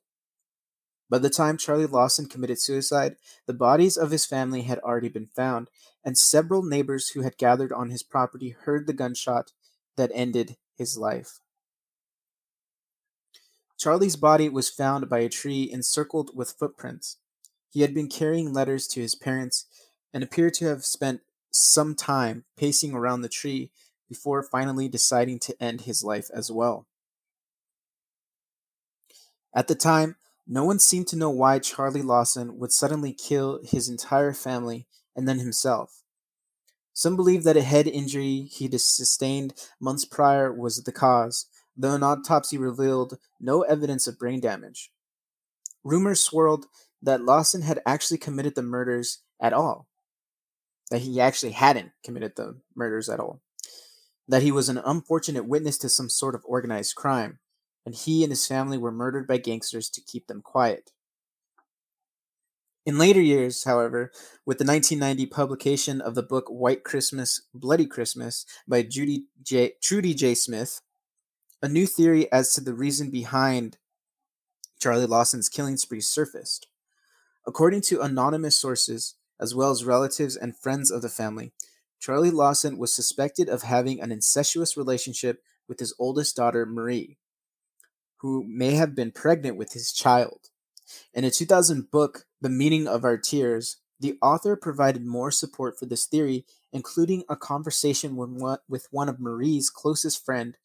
By 1.10 1.20
the 1.20 1.30
time 1.30 1.58
Charlie 1.58 1.86
Lawson 1.86 2.28
committed 2.28 2.60
suicide, 2.60 3.18
the 3.46 3.54
bodies 3.54 3.98
of 3.98 4.12
his 4.12 4.26
family 4.26 4.64
had 4.64 4.80
already 4.80 5.10
been 5.10 5.28
found, 5.28 5.70
and 6.04 6.18
several 6.18 6.64
neighbors 6.64 7.10
who 7.10 7.22
had 7.22 7.38
gathered 7.38 7.72
on 7.72 7.90
his 7.90 8.04
property 8.04 8.50
heard 8.50 8.88
the 8.88 8.94
gunshot 8.94 9.52
that 9.96 10.12
ended 10.14 10.58
his 10.78 10.98
life. 10.98 11.40
Charlie's 13.78 14.16
body 14.16 14.50
was 14.50 14.70
found 14.70 15.10
by 15.10 15.20
a 15.20 15.30
tree 15.30 15.70
encircled 15.72 16.32
with 16.36 16.56
footprints. 16.58 17.18
He 17.70 17.82
had 17.82 17.94
been 17.94 18.08
carrying 18.08 18.54
letters 18.54 18.88
to 18.88 19.02
his 19.02 19.16
parents 19.16 19.66
and 20.14 20.24
appeared 20.24 20.54
to 20.56 20.66
have 20.66 20.86
spent 20.86 21.22
some 21.52 21.96
time 21.96 22.46
pacing 22.58 22.94
around 22.94 23.22
the 23.22 23.30
tree 23.30 23.72
before 24.08 24.44
finally 24.44 24.88
deciding 24.88 25.40
to 25.40 25.62
end 25.62 25.82
his 25.82 26.04
life 26.04 26.30
as 26.34 26.52
well. 26.52 26.88
At 29.56 29.68
the 29.68 29.76
time, 29.76 30.16
no 30.48 30.66
one 30.66 30.80
seemed 30.80 31.08
to 31.10 31.16
know 31.16 31.30
why 31.30 31.60
Charlie 31.60 32.02
Lawson 32.02 32.58
would 32.60 32.72
suddenly 32.72 33.14
kill 33.14 33.60
his 33.64 33.88
entire 33.88 34.34
family 34.34 34.88
and 35.16 35.28
then 35.28 35.40
himself. 35.40 36.04
Some 36.94 37.16
believe 37.16 37.44
that 37.44 37.58
a 37.58 37.62
head 37.62 37.88
injury 37.88 38.42
he 38.52 38.70
sustained 38.78 39.54
months 39.80 40.06
prior 40.06 40.54
was 40.54 40.84
the 40.84 40.92
cause, 40.92 41.48
though 41.76 41.96
an 41.96 42.04
autopsy 42.04 42.58
revealed 42.58 43.18
no 43.40 43.64
evidence 43.64 44.08
of 44.08 44.20
brain 44.20 44.40
damage. 44.40 44.92
Rumors 45.84 46.22
swirled 46.22 46.68
that 47.02 47.24
Lawson 47.24 47.64
had 47.64 47.82
actually 47.86 48.20
committed 48.20 48.56
the 48.56 48.62
murders 48.62 49.20
at 49.42 49.54
all, 49.54 49.88
that 50.92 51.02
he 51.02 51.20
actually 51.20 51.52
hadn't 51.52 51.92
committed 52.04 52.36
the 52.36 52.60
murders 52.76 53.10
at 53.10 53.20
all, 53.20 53.42
that 54.28 54.44
he 54.44 54.52
was 54.52 54.70
an 54.70 54.78
unfortunate 54.86 55.48
witness 55.48 55.78
to 55.80 55.90
some 55.90 56.10
sort 56.10 56.36
of 56.36 56.46
organized 56.46 56.96
crime, 56.96 57.40
and 57.86 57.96
he 57.96 58.24
and 58.24 58.32
his 58.32 58.48
family 58.48 58.78
were 58.78 58.92
murdered 58.92 59.28
by 59.28 59.38
gangsters 59.38 59.90
to 59.90 60.02
keep 60.02 60.28
them 60.28 60.42
quiet. 60.42 60.92
In 62.86 62.98
later 62.98 63.22
years, 63.22 63.64
however, 63.64 64.12
with 64.46 64.58
the 64.58 64.66
1990 64.66 65.28
publication 65.28 66.02
of 66.02 66.16
the 66.16 66.24
book 66.24 66.48
White 66.50 66.84
Christmas, 66.84 67.42
Bloody 67.54 67.86
Christmas 67.86 68.46
by 68.68 68.82
Judy 68.84 69.28
J. 69.42 69.74
Trudy 69.82 70.14
J. 70.14 70.36
Smith, 70.36 70.82
a 71.62 71.70
new 71.70 71.88
theory 71.88 72.30
as 72.30 72.54
to 72.54 72.62
the 72.62 72.74
reason 72.74 73.10
behind 73.10 73.78
Charlie 74.82 75.06
Lawson's 75.06 75.48
killing 75.48 75.78
spree 75.78 76.02
surfaced. 76.02 76.68
According 77.48 77.82
to 77.84 78.02
anonymous 78.02 78.60
sources, 78.60 79.16
as 79.40 79.56
well 79.56 79.72
as 79.72 79.86
relatives 79.86 80.36
and 80.36 80.58
friends 80.58 80.92
of 80.92 81.02
the 81.02 81.08
family, 81.08 81.54
Charlie 82.02 82.32
Lawson 82.32 82.78
was 82.78 82.94
suspected 82.94 83.48
of 83.48 83.64
having 83.64 84.02
an 84.02 84.12
incestuous 84.12 84.76
relationship 84.76 85.42
with 85.70 85.80
his 85.80 85.96
oldest 85.98 86.36
daughter, 86.36 86.66
Marie, 86.66 87.18
who 88.18 88.44
may 88.46 88.72
have 88.72 88.94
been 88.94 89.12
pregnant 89.12 89.56
with 89.56 89.72
his 89.72 89.94
child. 89.94 90.50
In 91.14 91.24
a 91.24 91.32
2000 91.32 91.90
book, 91.90 92.26
The 92.44 92.50
Meaning 92.50 92.90
of 92.90 93.06
Our 93.06 93.18
Tears, 93.18 93.78
the 94.02 94.18
author 94.22 94.58
provided 94.58 95.06
more 95.06 95.32
support 95.32 95.80
for 95.80 95.86
this 95.86 96.06
theory, 96.06 96.46
including 96.74 97.24
a 97.30 97.38
conversation 97.38 98.18
with 98.18 98.88
one 98.92 99.08
of 99.08 99.18
Marie's 99.18 99.70
closest 99.70 100.26
friend, 100.26 100.58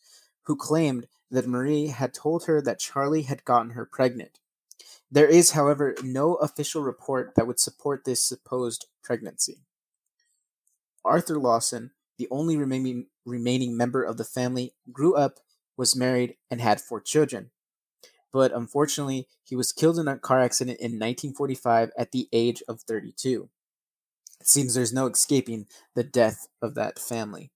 who 0.46 0.56
claimed 0.56 1.06
that 1.30 1.46
Marie 1.46 1.86
had 1.86 2.12
told 2.12 2.46
her 2.46 2.60
that 2.60 2.80
Charlie 2.80 3.22
had 3.22 3.44
gotten 3.44 3.70
her 3.70 3.84
pregnant. 3.86 4.40
There 5.08 5.28
is, 5.28 5.52
however, 5.52 5.94
no 6.02 6.34
official 6.34 6.82
report 6.82 7.36
that 7.36 7.46
would 7.46 7.60
support 7.60 8.04
this 8.04 8.24
supposed 8.24 8.86
pregnancy. 9.04 9.58
Arthur 11.04 11.38
Lawson, 11.38 11.92
the 12.18 12.26
only 12.28 12.56
remaining, 12.56 13.06
remaining 13.24 13.76
member 13.76 14.02
of 14.02 14.16
the 14.16 14.24
family, 14.24 14.74
grew 14.92 15.14
up, 15.14 15.38
was 15.76 15.94
married, 15.94 16.38
and 16.50 16.60
had 16.60 16.80
four 16.80 17.00
children. 17.00 17.52
But 18.32 18.52
unfortunately, 18.52 19.26
he 19.42 19.56
was 19.56 19.72
killed 19.72 19.98
in 19.98 20.08
a 20.08 20.18
car 20.18 20.40
accident 20.40 20.80
in 20.80 20.92
1945 20.92 21.90
at 21.96 22.12
the 22.12 22.28
age 22.32 22.62
of 22.68 22.82
32. 22.82 23.48
It 24.40 24.46
seems 24.46 24.74
there's 24.74 24.92
no 24.92 25.06
escaping 25.06 25.66
the 25.94 26.04
death 26.04 26.48
of 26.62 26.74
that 26.74 26.98
family. 26.98 27.50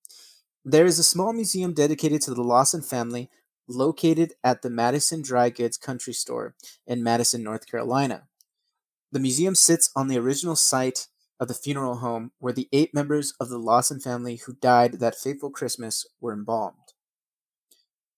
There 0.65 0.87
is 0.87 0.99
a 0.99 1.05
small 1.05 1.33
museum 1.33 1.75
dedicated 1.75 2.23
to 2.23 2.35
the 2.35 2.43
Lawson 2.43 2.83
family 2.83 3.31
located 3.69 4.35
at 4.43 4.63
the 4.63 4.71
Madison 4.71 5.23
Dry 5.23 5.51
Goods 5.51 5.77
Country 5.77 6.13
Store 6.13 6.55
in 6.87 7.03
Madison, 7.03 7.43
North 7.43 7.67
Carolina. 7.67 8.25
The 9.11 9.21
museum 9.21 9.55
sits 9.55 9.91
on 9.95 10.09
the 10.09 10.19
original 10.19 10.57
site 10.57 11.09
of 11.39 11.49
the 11.49 11.55
funeral 11.55 11.97
home 11.97 12.33
where 12.39 12.53
the 12.53 12.69
eight 12.73 12.95
members 12.95 13.35
of 13.41 13.49
the 13.49 13.59
Lawson 13.59 14.01
family 14.01 14.37
who 14.37 14.55
died 14.55 15.01
that 15.01 15.17
fateful 15.17 15.51
Christmas 15.51 16.07
were 16.21 16.33
embalmed. 16.33 16.77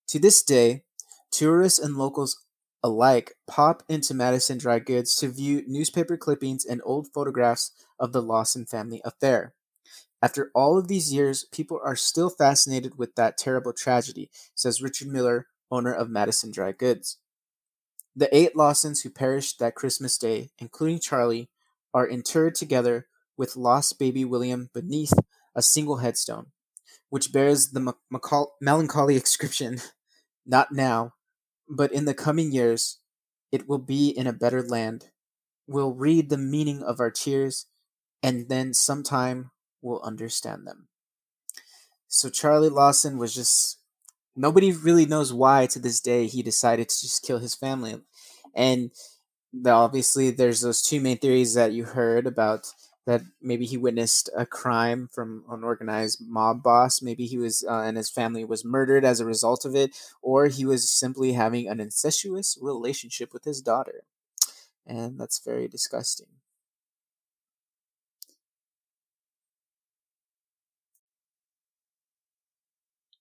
To 0.08 0.18
this 0.18 0.42
day, 0.42 0.84
tourists 1.34 1.78
and 1.78 1.96
locals 1.96 2.44
alike 2.82 3.34
pop 3.46 3.82
into 3.88 4.14
Madison 4.14 4.58
Dry 4.58 4.78
Goods 4.78 5.16
to 5.16 5.28
view 5.28 5.64
newspaper 5.66 6.16
clippings 6.16 6.64
and 6.64 6.80
old 6.84 7.08
photographs 7.12 7.72
of 7.98 8.12
the 8.12 8.22
Lawson 8.22 8.66
family 8.66 9.00
affair. 9.04 9.54
After 10.22 10.50
all 10.54 10.78
of 10.78 10.88
these 10.88 11.12
years, 11.12 11.44
people 11.50 11.80
are 11.84 11.96
still 11.96 12.30
fascinated 12.30 12.96
with 12.96 13.14
that 13.16 13.36
terrible 13.36 13.72
tragedy, 13.72 14.30
says 14.54 14.80
Richard 14.80 15.08
Miller, 15.08 15.48
owner 15.70 15.92
of 15.92 16.08
Madison 16.08 16.50
Dry 16.50 16.72
Goods. 16.72 17.18
The 18.14 18.34
eight 18.34 18.54
Lawsons 18.54 19.02
who 19.02 19.10
perished 19.10 19.58
that 19.58 19.74
Christmas 19.74 20.16
day, 20.16 20.50
including 20.58 21.00
Charlie, 21.00 21.50
are 21.92 22.06
interred 22.06 22.54
together 22.54 23.08
with 23.36 23.56
lost 23.56 23.98
baby 23.98 24.24
William 24.24 24.70
beneath 24.72 25.12
a 25.54 25.62
single 25.62 25.96
headstone, 25.96 26.46
which 27.10 27.32
bears 27.32 27.70
the 27.70 27.94
melancholy 28.60 29.14
inscription, 29.16 29.80
Not 30.46 30.70
now, 30.70 31.14
but 31.68 31.92
in 31.92 32.04
the 32.04 32.14
coming 32.14 32.52
years, 32.52 32.99
it 33.52 33.68
will 33.68 33.78
be 33.78 34.09
in 34.09 34.26
a 34.26 34.33
better 34.33 34.62
land. 34.62 35.11
We'll 35.66 35.94
read 35.94 36.28
the 36.28 36.38
meaning 36.38 36.83
of 36.83 37.00
our 37.00 37.11
tears, 37.11 37.66
and 38.23 38.49
then 38.49 38.75
sometime 38.75 39.50
we'll 39.80 40.02
understand 40.02 40.66
them. 40.66 40.88
So 42.09 42.30
Charlie 42.30 42.68
Lawson 42.68 43.18
was 43.18 43.35
just 43.35 43.78
nobody 44.37 44.73
really 44.73 45.06
knows 45.06 45.33
why 45.33 45.66
to 45.66 45.78
this 45.78 46.00
day 46.00 46.26
he 46.26 46.42
decided 46.42 46.88
to 46.88 47.00
just 47.00 47.23
kill 47.23 47.38
his 47.38 47.54
family. 47.54 48.00
And 48.54 48.90
obviously 49.66 50.30
there's 50.30 50.61
those 50.61 50.83
two 50.83 51.00
main 51.00 51.18
theories 51.18 51.54
that 51.54 51.73
you 51.73 51.85
heard 51.85 52.26
about 52.26 52.73
that 53.06 53.23
maybe 53.42 53.66
he 53.66 53.76
witnessed 53.76 54.30
a 54.37 54.46
crime 54.46 55.08
from 55.12 55.44
an 55.50 55.62
organized 55.62 56.23
mob 56.26 56.62
boss. 56.62 57.02
Maybe 57.02 57.26
he 57.26 57.37
was 57.37 57.64
uh, 57.68 57.80
and 57.80 57.96
his 57.96 58.11
family 58.11 58.44
was 58.44 58.64
murdered 58.64 59.04
as 59.04 59.20
a 59.20 59.26
result 59.26 59.64
of 59.64 59.75
it 59.75 59.96
or 60.23 60.46
he 60.46 60.64
was 60.64 60.90
simply 60.90 61.32
having 61.32 61.68
an 61.68 61.80
incestuous 61.80 62.58
relationship 62.61 63.32
with 63.32 63.44
his 63.44 63.61
daughter. 63.61 64.04
And 64.87 65.18
that's 65.18 65.38
very 65.38 65.68
disgusting. 65.68 66.28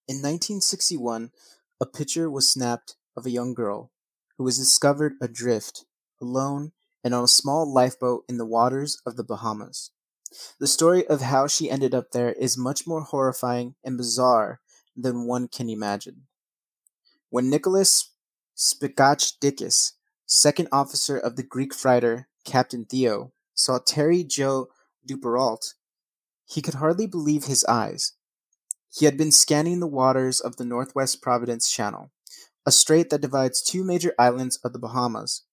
In 0.08 0.22
1961, 0.22 1.32
a 1.80 1.86
picture 1.86 2.30
was 2.30 2.50
snapped 2.50 2.98
of 3.16 3.26
a 3.26 3.32
young 3.32 3.54
girl 3.54 3.92
who 4.38 4.44
was 4.44 4.58
discovered 4.58 5.14
adrift, 5.22 5.86
alone, 6.22 6.74
and 7.04 7.14
on 7.14 7.24
a 7.24 7.28
small 7.28 7.72
lifeboat 7.72 8.24
in 8.30 8.38
the 8.38 8.46
waters 8.46 9.02
of 9.06 9.16
the 9.16 9.24
Bahamas. 9.24 9.92
The 10.60 10.68
story 10.68 11.06
of 11.08 11.22
how 11.22 11.48
she 11.48 11.70
ended 11.70 11.94
up 11.94 12.12
there 12.12 12.32
is 12.34 12.58
much 12.58 12.88
more 12.88 13.02
horrifying 13.02 13.76
and 13.84 13.98
bizarre 13.98 14.62
than 14.96 15.28
one 15.28 15.48
can 15.48 15.70
imagine. 15.70 16.24
When 17.30 17.50
Nicholas 17.50 18.12
Spigachidis, 18.56 19.94
second 20.26 20.70
officer 20.72 21.18
of 21.18 21.36
the 21.36 21.44
Greek 21.44 21.74
freighter 21.74 22.28
Captain 22.46 22.86
Theo, 22.86 23.32
saw 23.54 23.80
Terry 23.80 24.24
Jo 24.24 24.70
Duperrault, 25.08 25.74
he 26.46 26.62
could 26.62 26.76
hardly 26.76 27.08
believe 27.08 27.46
his 27.46 27.66
eyes. 27.66 28.14
He 28.92 29.06
had 29.06 29.18
been 29.18 29.32
scanning 29.32 29.80
the 29.80 29.88
waters 29.88 30.40
of 30.40 30.58
the 30.58 30.66
Northwest 30.66 31.22
Providence 31.22 31.72
Channel, 31.72 32.12
a 32.66 32.72
strait 32.72 33.10
that 33.10 33.22
divides 33.22 33.62
two 33.62 33.84
major 33.84 34.14
islands 34.20 34.58
of 34.64 34.74
the 34.74 34.80
Bahamas, 34.80 35.44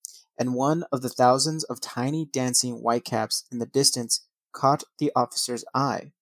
and 0.41 0.55
one 0.55 0.85
of 0.91 1.03
the 1.03 1.11
thousands 1.11 1.65
of 1.65 1.83
tiny 1.83 2.25
dancing 2.25 2.77
whitecaps 2.77 3.45
in 3.53 3.59
the 3.59 3.67
distance 3.67 4.27
caught 4.53 4.85
the 4.99 5.13
officer's 5.15 5.67
eye. 5.75 6.13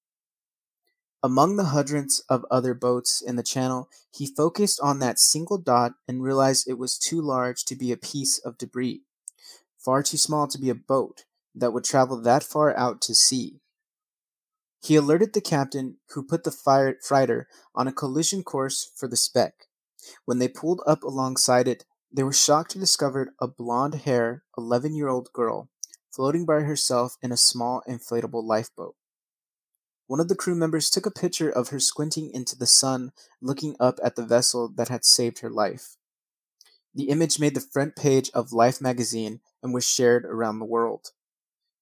Among 1.22 1.56
the 1.56 1.66
hundreds 1.66 2.24
of 2.28 2.44
other 2.50 2.74
boats 2.74 3.22
in 3.22 3.36
the 3.36 3.42
channel, 3.44 3.88
he 4.12 4.26
focused 4.26 4.80
on 4.80 4.98
that 4.98 5.20
single 5.20 5.58
dot 5.58 5.92
and 6.08 6.22
realized 6.22 6.68
it 6.68 6.78
was 6.78 6.98
too 6.98 7.22
large 7.22 7.64
to 7.66 7.76
be 7.76 7.92
a 7.92 7.96
piece 7.96 8.38
of 8.38 8.58
debris, 8.58 9.02
far 9.78 10.02
too 10.02 10.16
small 10.16 10.48
to 10.48 10.58
be 10.58 10.68
a 10.68 10.74
boat 10.74 11.24
that 11.54 11.72
would 11.72 11.84
travel 11.84 12.20
that 12.20 12.42
far 12.42 12.76
out 12.76 13.00
to 13.02 13.14
sea. 13.14 13.60
He 14.80 14.96
alerted 14.96 15.32
the 15.32 15.40
captain, 15.40 15.98
who 16.10 16.22
put 16.22 16.44
the 16.44 16.52
fire- 16.52 16.98
freighter 17.02 17.48
on 17.74 17.88
a 17.88 17.92
collision 17.92 18.42
course 18.42 18.90
for 18.94 19.08
the 19.08 19.16
speck. 19.16 19.66
When 20.24 20.38
they 20.38 20.48
pulled 20.48 20.82
up 20.86 21.02
alongside 21.02 21.66
it, 21.66 21.84
they 22.12 22.22
were 22.22 22.32
shocked 22.32 22.70
to 22.72 22.78
discover 22.78 23.34
a 23.40 23.46
blonde 23.46 24.02
haired, 24.06 24.42
11 24.56 24.94
year 24.94 25.08
old 25.08 25.32
girl 25.32 25.68
floating 26.18 26.44
by 26.44 26.60
herself 26.60 27.16
in 27.22 27.30
a 27.30 27.36
small 27.36 27.82
inflatable 27.88 28.42
lifeboat. 28.42 28.96
One 30.08 30.18
of 30.18 30.28
the 30.28 30.34
crew 30.34 30.54
members 30.54 30.90
took 30.90 31.06
a 31.06 31.10
picture 31.10 31.48
of 31.48 31.68
her 31.68 31.78
squinting 31.78 32.30
into 32.32 32.56
the 32.56 32.66
sun, 32.66 33.12
looking 33.40 33.76
up 33.78 34.00
at 34.02 34.16
the 34.16 34.24
vessel 34.24 34.68
that 34.76 34.88
had 34.88 35.04
saved 35.04 35.38
her 35.40 35.50
life. 35.50 35.96
The 36.94 37.10
image 37.10 37.38
made 37.38 37.54
the 37.54 37.60
front 37.60 37.94
page 37.94 38.30
of 38.34 38.52
Life 38.52 38.80
magazine 38.80 39.40
and 39.62 39.72
was 39.72 39.86
shared 39.86 40.24
around 40.24 40.58
the 40.58 40.64
world. 40.64 41.12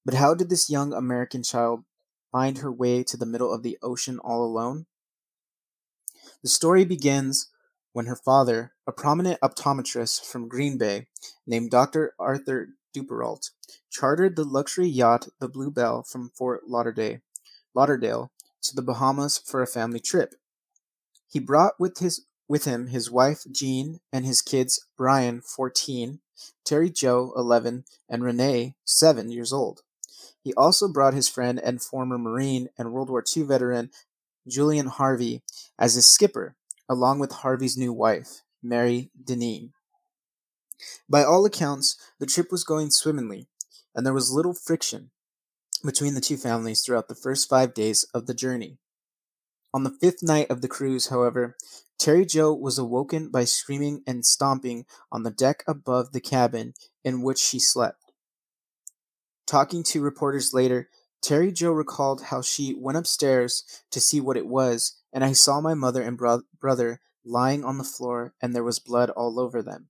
But 0.05 0.13
how 0.13 0.35
did 0.35 0.49
this 0.49 0.69
young 0.69 0.93
American 0.93 1.41
child 1.41 1.85
find 2.31 2.59
her 2.59 2.71
way 2.71 3.03
to 3.05 3.17
the 3.17 3.25
middle 3.25 3.51
of 3.51 3.63
the 3.63 3.79
ocean 3.81 4.19
all 4.19 4.43
alone? 4.43 4.85
The 6.43 6.49
story 6.49 6.85
begins 6.85 7.49
when 7.97 8.05
her 8.05 8.15
father, 8.15 8.73
a 8.85 8.91
prominent 8.91 9.39
optometrist 9.41 10.23
from 10.23 10.47
Green 10.47 10.77
Bay 10.77 11.07
named 11.47 11.71
Dr. 11.71 12.13
Arthur 12.19 12.75
Duperrault, 12.95 13.49
chartered 13.89 14.35
the 14.35 14.43
luxury 14.43 14.85
yacht 14.85 15.29
the 15.39 15.49
Bluebelle 15.49 16.07
from 16.07 16.29
Fort 16.29 16.67
Lauderdale 16.67 17.21
Lauderdale 17.73 18.31
to 18.61 18.75
the 18.75 18.83
Bahamas 18.83 19.39
for 19.39 19.63
a 19.63 19.67
family 19.67 19.99
trip. 19.99 20.35
He 21.27 21.39
brought 21.39 21.79
with 21.79 21.97
his 21.97 22.27
with 22.47 22.65
him 22.65 22.85
his 22.85 23.09
wife 23.09 23.45
Jean 23.51 23.99
and 24.13 24.27
his 24.27 24.43
kids 24.43 24.85
Brian, 24.95 25.41
14, 25.41 26.19
Terry 26.63 26.91
Jo, 26.91 27.33
11, 27.35 27.83
and 28.07 28.23
Renee, 28.23 28.75
7 28.85 29.31
years 29.31 29.51
old. 29.51 29.81
He 30.43 30.53
also 30.53 30.87
brought 30.87 31.15
his 31.15 31.27
friend 31.27 31.59
and 31.59 31.81
former 31.81 32.19
Marine 32.19 32.69
and 32.77 32.93
World 32.93 33.09
War 33.09 33.23
II 33.35 33.41
veteran 33.41 33.89
Julian 34.47 34.85
Harvey 34.85 35.41
as 35.79 35.95
his 35.95 36.05
skipper, 36.05 36.55
along 36.89 37.19
with 37.19 37.31
Harvey's 37.31 37.77
new 37.77 37.93
wife, 37.93 38.41
Mary 38.61 39.11
Deneen. 39.21 39.71
By 41.09 41.23
all 41.23 41.45
accounts, 41.45 41.95
the 42.19 42.25
trip 42.25 42.51
was 42.51 42.63
going 42.63 42.91
swimmingly, 42.91 43.47
and 43.95 44.05
there 44.05 44.13
was 44.13 44.31
little 44.31 44.53
friction 44.53 45.11
between 45.83 46.13
the 46.13 46.21
two 46.21 46.37
families 46.37 46.81
throughout 46.81 47.07
the 47.07 47.15
first 47.15 47.49
five 47.49 47.73
days 47.73 48.05
of 48.13 48.27
the 48.27 48.33
journey. 48.33 48.77
On 49.73 49.83
the 49.83 49.95
fifth 50.01 50.23
night 50.23 50.49
of 50.49 50.61
the 50.61 50.67
cruise, 50.67 51.07
however, 51.07 51.55
Terry 51.99 52.25
Jo 52.25 52.53
was 52.53 52.77
awoken 52.77 53.29
by 53.29 53.43
screaming 53.43 54.03
and 54.07 54.25
stomping 54.25 54.85
on 55.11 55.23
the 55.23 55.31
deck 55.31 55.63
above 55.67 56.11
the 56.11 56.21
cabin 56.21 56.73
in 57.03 57.21
which 57.21 57.39
she 57.39 57.59
slept. 57.59 58.11
Talking 59.45 59.83
to 59.83 60.01
reporters 60.01 60.53
later, 60.53 60.89
Terry 61.21 61.51
Jo 61.51 61.71
recalled 61.71 62.23
how 62.23 62.41
she 62.41 62.73
went 62.73 62.97
upstairs 62.97 63.63
to 63.91 63.99
see 63.99 64.21
what 64.21 64.37
it 64.37 64.47
was, 64.47 64.96
and 65.13 65.23
I 65.23 65.33
saw 65.33 65.61
my 65.61 65.73
mother 65.73 66.01
and 66.01 66.17
bro- 66.17 66.43
brother 66.59 67.01
lying 67.25 67.63
on 67.63 67.77
the 67.77 67.83
floor, 67.83 68.33
and 68.41 68.55
there 68.55 68.63
was 68.63 68.79
blood 68.79 69.09
all 69.11 69.39
over 69.39 69.61
them. 69.61 69.89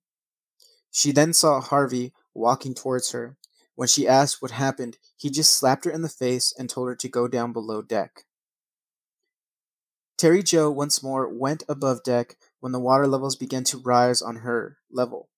She 0.91 1.11
then 1.11 1.33
saw 1.33 1.61
Harvey 1.61 2.13
walking 2.33 2.73
towards 2.73 3.11
her, 3.11 3.37
when 3.77 3.87
she 3.87 4.07
asked 4.07 4.41
what 4.41 4.49
happened, 4.49 4.97
he 5.15 5.29
just 5.29 5.53
slapped 5.53 5.85
her 5.85 5.91
in 5.91 6.01
the 6.01 6.09
face 6.09 6.51
and 6.57 6.67
told 6.67 6.87
her 6.87 6.95
to 6.95 7.07
go 7.07 7.27
down 7.27 7.53
below 7.53 7.83
deck. 7.83 8.23
Terry 10.17 10.41
Jo 10.41 10.71
once 10.71 11.03
more 11.03 11.29
went 11.29 11.61
above 11.69 12.01
deck 12.03 12.37
when 12.59 12.71
the 12.71 12.79
water 12.79 13.05
levels 13.05 13.35
began 13.35 13.63
to 13.65 13.77
rise 13.77 14.19
on 14.19 14.37
her 14.37 14.77
level. 14.89 15.29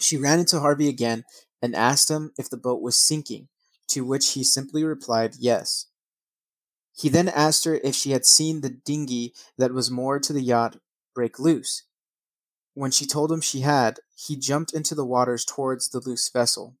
She 0.00 0.16
ran 0.16 0.40
into 0.40 0.58
Harvey 0.58 0.88
again 0.88 1.22
and 1.62 1.76
asked 1.76 2.10
him 2.10 2.32
if 2.36 2.50
the 2.50 2.56
boat 2.56 2.82
was 2.82 2.98
sinking, 2.98 3.46
to 3.90 4.04
which 4.04 4.32
he 4.32 4.42
simply 4.42 4.82
replied 4.82 5.36
yes. 5.38 5.86
He 7.00 7.08
then 7.08 7.30
asked 7.30 7.64
her 7.64 7.76
if 7.76 7.94
she 7.94 8.10
had 8.10 8.26
seen 8.26 8.60
the 8.60 8.68
dinghy 8.68 9.32
that 9.56 9.72
was 9.72 9.90
moored 9.90 10.22
to 10.24 10.34
the 10.34 10.42
yacht 10.42 10.76
break 11.14 11.38
loose. 11.38 11.84
When 12.74 12.90
she 12.90 13.06
told 13.06 13.32
him 13.32 13.40
she 13.40 13.60
had, 13.60 14.00
he 14.14 14.36
jumped 14.36 14.74
into 14.74 14.94
the 14.94 15.06
waters 15.06 15.46
towards 15.46 15.88
the 15.88 16.00
loose 16.00 16.28
vessel. 16.28 16.76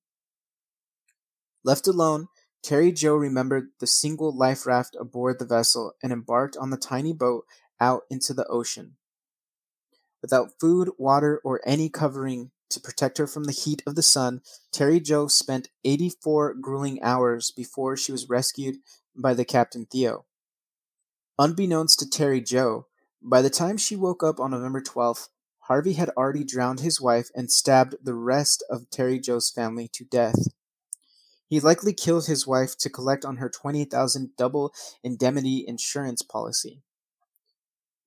Left 1.64 1.86
alone, 1.86 2.28
Terry 2.62 2.92
Jo 2.92 3.14
remembered 3.14 3.70
the 3.78 3.86
single 3.86 4.36
life 4.36 4.66
raft 4.66 4.94
aboard 5.00 5.38
the 5.38 5.46
vessel 5.46 5.94
and 6.02 6.12
embarked 6.12 6.54
on 6.54 6.68
the 6.68 6.76
tiny 6.76 7.14
boat 7.14 7.46
out 7.80 8.02
into 8.10 8.34
the 8.34 8.46
ocean. 8.48 8.96
Without 10.20 10.60
food, 10.60 10.90
water, 10.98 11.40
or 11.42 11.62
any 11.64 11.88
covering 11.88 12.50
to 12.68 12.78
protect 12.78 13.16
her 13.16 13.26
from 13.26 13.44
the 13.44 13.52
heat 13.52 13.82
of 13.86 13.94
the 13.94 14.02
sun, 14.02 14.42
Terry 14.70 15.00
Jo 15.00 15.28
spent 15.28 15.70
84 15.82 16.54
grueling 16.54 17.02
hours 17.02 17.50
before 17.50 17.96
she 17.96 18.12
was 18.12 18.28
rescued 18.28 18.76
by 19.16 19.34
the 19.34 19.44
Captain 19.44 19.86
Theo. 19.86 20.24
Unbeknownst 21.38 21.98
to 21.98 22.08
Terry 22.08 22.40
Jo, 22.40 22.86
by 23.22 23.42
the 23.42 23.50
time 23.50 23.76
she 23.76 23.96
woke 23.96 24.22
up 24.22 24.40
on 24.40 24.50
November 24.50 24.80
12th, 24.80 25.28
Harvey 25.60 25.92
had 25.92 26.10
already 26.10 26.44
drowned 26.44 26.80
his 26.80 27.00
wife 27.00 27.30
and 27.34 27.50
stabbed 27.50 27.94
the 28.02 28.14
rest 28.14 28.64
of 28.68 28.90
Terry 28.90 29.18
Jo's 29.18 29.50
family 29.50 29.88
to 29.92 30.04
death. 30.04 30.48
He 31.46 31.60
likely 31.60 31.92
killed 31.92 32.26
his 32.26 32.46
wife 32.46 32.76
to 32.78 32.90
collect 32.90 33.24
on 33.24 33.36
her 33.36 33.48
20000 33.48 34.30
double 34.36 34.72
indemnity 35.02 35.64
insurance 35.66 36.22
policy. 36.22 36.82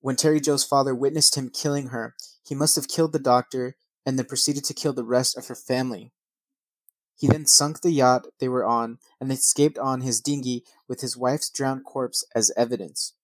When 0.00 0.16
Terry 0.16 0.40
Jo's 0.40 0.64
father 0.64 0.94
witnessed 0.94 1.36
him 1.36 1.50
killing 1.50 1.88
her, 1.88 2.14
he 2.46 2.54
must 2.54 2.76
have 2.76 2.88
killed 2.88 3.12
the 3.12 3.18
doctor 3.18 3.76
and 4.04 4.18
then 4.18 4.26
proceeded 4.26 4.64
to 4.64 4.74
kill 4.74 4.92
the 4.92 5.04
rest 5.04 5.36
of 5.36 5.46
her 5.46 5.54
family. 5.54 6.12
He 7.16 7.28
then 7.28 7.46
sunk 7.46 7.80
the 7.80 7.92
yacht 7.92 8.26
they 8.40 8.48
were 8.48 8.64
on 8.64 8.98
and 9.20 9.30
escaped 9.30 9.78
on 9.78 10.00
his 10.00 10.20
dinghy 10.20 10.64
with 10.88 11.00
his 11.00 11.16
wife's 11.16 11.50
drowned 11.50 11.84
corpse 11.84 12.24
as 12.34 12.52
evidence. 12.56 13.14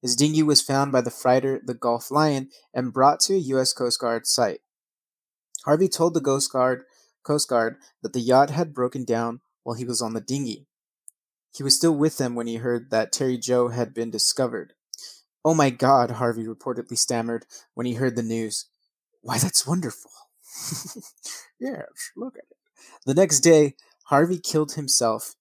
His 0.00 0.14
dinghy 0.14 0.42
was 0.42 0.62
found 0.62 0.92
by 0.92 1.00
the 1.00 1.10
freighter 1.10 1.60
the 1.64 1.74
Gulf 1.74 2.10
Lion 2.10 2.50
and 2.72 2.92
brought 2.92 3.20
to 3.20 3.34
a 3.34 3.38
U.S. 3.38 3.72
Coast 3.72 4.00
Guard 4.00 4.26
site. 4.26 4.60
Harvey 5.64 5.88
told 5.88 6.14
the 6.14 6.20
Coast 6.20 6.52
Guard 6.52 6.84
Coast 7.24 7.48
Guard 7.48 7.76
that 8.02 8.12
the 8.12 8.20
yacht 8.20 8.50
had 8.50 8.72
broken 8.72 9.04
down 9.04 9.40
while 9.64 9.74
he 9.74 9.84
was 9.84 10.00
on 10.00 10.14
the 10.14 10.20
dinghy. 10.20 10.66
He 11.54 11.62
was 11.62 11.74
still 11.74 11.96
with 11.96 12.18
them 12.18 12.34
when 12.34 12.46
he 12.46 12.56
heard 12.56 12.90
that 12.90 13.12
Terry 13.12 13.36
Jo 13.36 13.68
had 13.68 13.92
been 13.92 14.10
discovered. 14.10 14.74
Oh 15.44 15.54
my 15.54 15.70
god, 15.70 16.12
Harvey 16.12 16.44
reportedly 16.44 16.96
stammered 16.96 17.46
when 17.74 17.86
he 17.86 17.94
heard 17.94 18.16
the 18.16 18.22
news. 18.22 18.66
Why, 19.22 19.38
that's 19.38 19.66
wonderful. 19.66 20.10
yes, 21.60 21.86
look 22.16 22.36
at 22.36 22.44
it. 22.50 22.57
The 23.06 23.14
next 23.14 23.40
day, 23.40 23.74
Harvey 24.04 24.38
killed 24.38 24.72
himself 24.72 25.34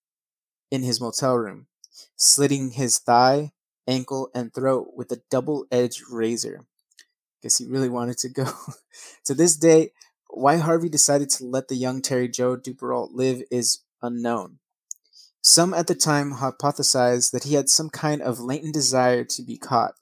in 0.72 0.84
his 0.84 1.00
motel 1.00 1.36
room, 1.36 1.68
slitting 2.16 2.72
his 2.72 3.00
thigh, 3.00 3.52
ankle, 3.88 4.30
and 4.36 4.54
throat 4.54 4.92
with 4.96 5.12
a 5.12 5.22
double 5.30 5.66
edged 5.72 6.04
razor. 6.12 6.66
Guess 7.42 7.60
he 7.60 7.66
really 7.66 7.90
wanted 7.90 8.18
to 8.20 8.30
go. 8.30 8.52
to 9.26 9.34
this 9.34 9.56
day, 9.56 9.92
why 10.30 10.58
Harvey 10.58 10.90
decided 10.90 11.30
to 11.32 11.46
let 11.46 11.68
the 11.68 11.76
young 11.76 12.02
Terry 12.02 12.28
Jo 12.28 12.58
Duperrault 12.58 13.14
live 13.14 13.42
is 13.50 13.84
unknown. 14.02 14.60
Some 15.42 15.74
at 15.74 15.88
the 15.88 15.96
time 15.96 16.36
hypothesized 16.36 17.32
that 17.32 17.46
he 17.46 17.54
had 17.54 17.70
some 17.70 17.90
kind 17.90 18.22
of 18.22 18.40
latent 18.40 18.74
desire 18.74 19.24
to 19.24 19.42
be 19.42 19.58
caught, 19.58 19.94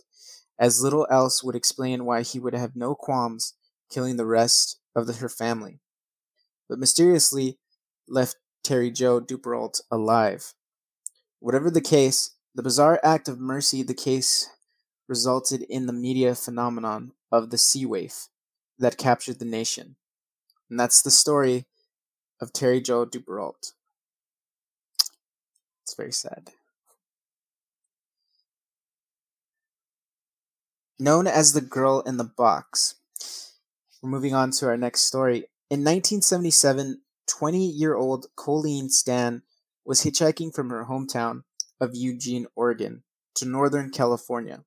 as 0.57 0.81
little 0.81 1.05
else 1.11 1.43
would 1.43 1.55
explain 1.55 2.05
why 2.05 2.23
he 2.23 2.39
would 2.39 2.55
have 2.55 2.75
no 2.75 2.95
qualms 2.95 3.53
killing 3.91 4.17
the 4.17 4.25
rest 4.25 4.79
of 4.95 5.05
the, 5.05 5.13
her 5.13 5.29
family, 5.29 5.79
but 6.69 6.79
mysteriously 6.79 7.57
left 8.07 8.37
Terry 8.63 8.91
Jo 8.91 9.19
Duperrault 9.19 9.81
alive. 9.91 10.53
Whatever 11.39 11.69
the 11.69 11.81
case, 11.81 12.35
the 12.55 12.63
bizarre 12.63 12.99
act 13.03 13.27
of 13.27 13.39
mercy 13.39 13.83
the 13.83 13.93
case 13.93 14.49
resulted 15.07 15.61
in 15.63 15.85
the 15.85 15.93
media 15.93 16.33
phenomenon 16.33 17.11
of 17.31 17.49
the 17.49 17.57
sea 17.57 17.85
waif 17.85 18.27
that 18.79 18.97
captured 18.97 19.39
the 19.39 19.45
nation. 19.45 19.95
And 20.69 20.79
that's 20.79 21.01
the 21.01 21.11
story 21.11 21.65
of 22.41 22.51
Terry 22.51 22.81
Jo 22.81 23.05
Duperrault. 23.05 23.73
It's 25.83 25.95
very 25.95 26.11
sad. 26.11 26.49
Known 30.97 31.27
as 31.27 31.53
the 31.53 31.61
girl 31.61 32.01
in 32.01 32.17
the 32.17 32.23
box. 32.23 32.95
We're 34.01 34.09
moving 34.09 34.33
on 34.33 34.51
to 34.51 34.67
our 34.67 34.77
next 34.77 35.01
story. 35.01 35.45
In 35.67 35.79
1977, 35.79 37.01
20 37.27 37.65
year 37.65 37.95
old 37.95 38.27
Colleen 38.35 38.87
Stan 38.89 39.41
was 39.83 40.03
hitchhiking 40.03 40.53
from 40.53 40.69
her 40.69 40.85
hometown 40.85 41.41
of 41.81 41.95
Eugene, 41.95 42.45
Oregon, 42.55 43.01
to 43.33 43.45
Northern 43.45 43.89
California. 43.89 44.63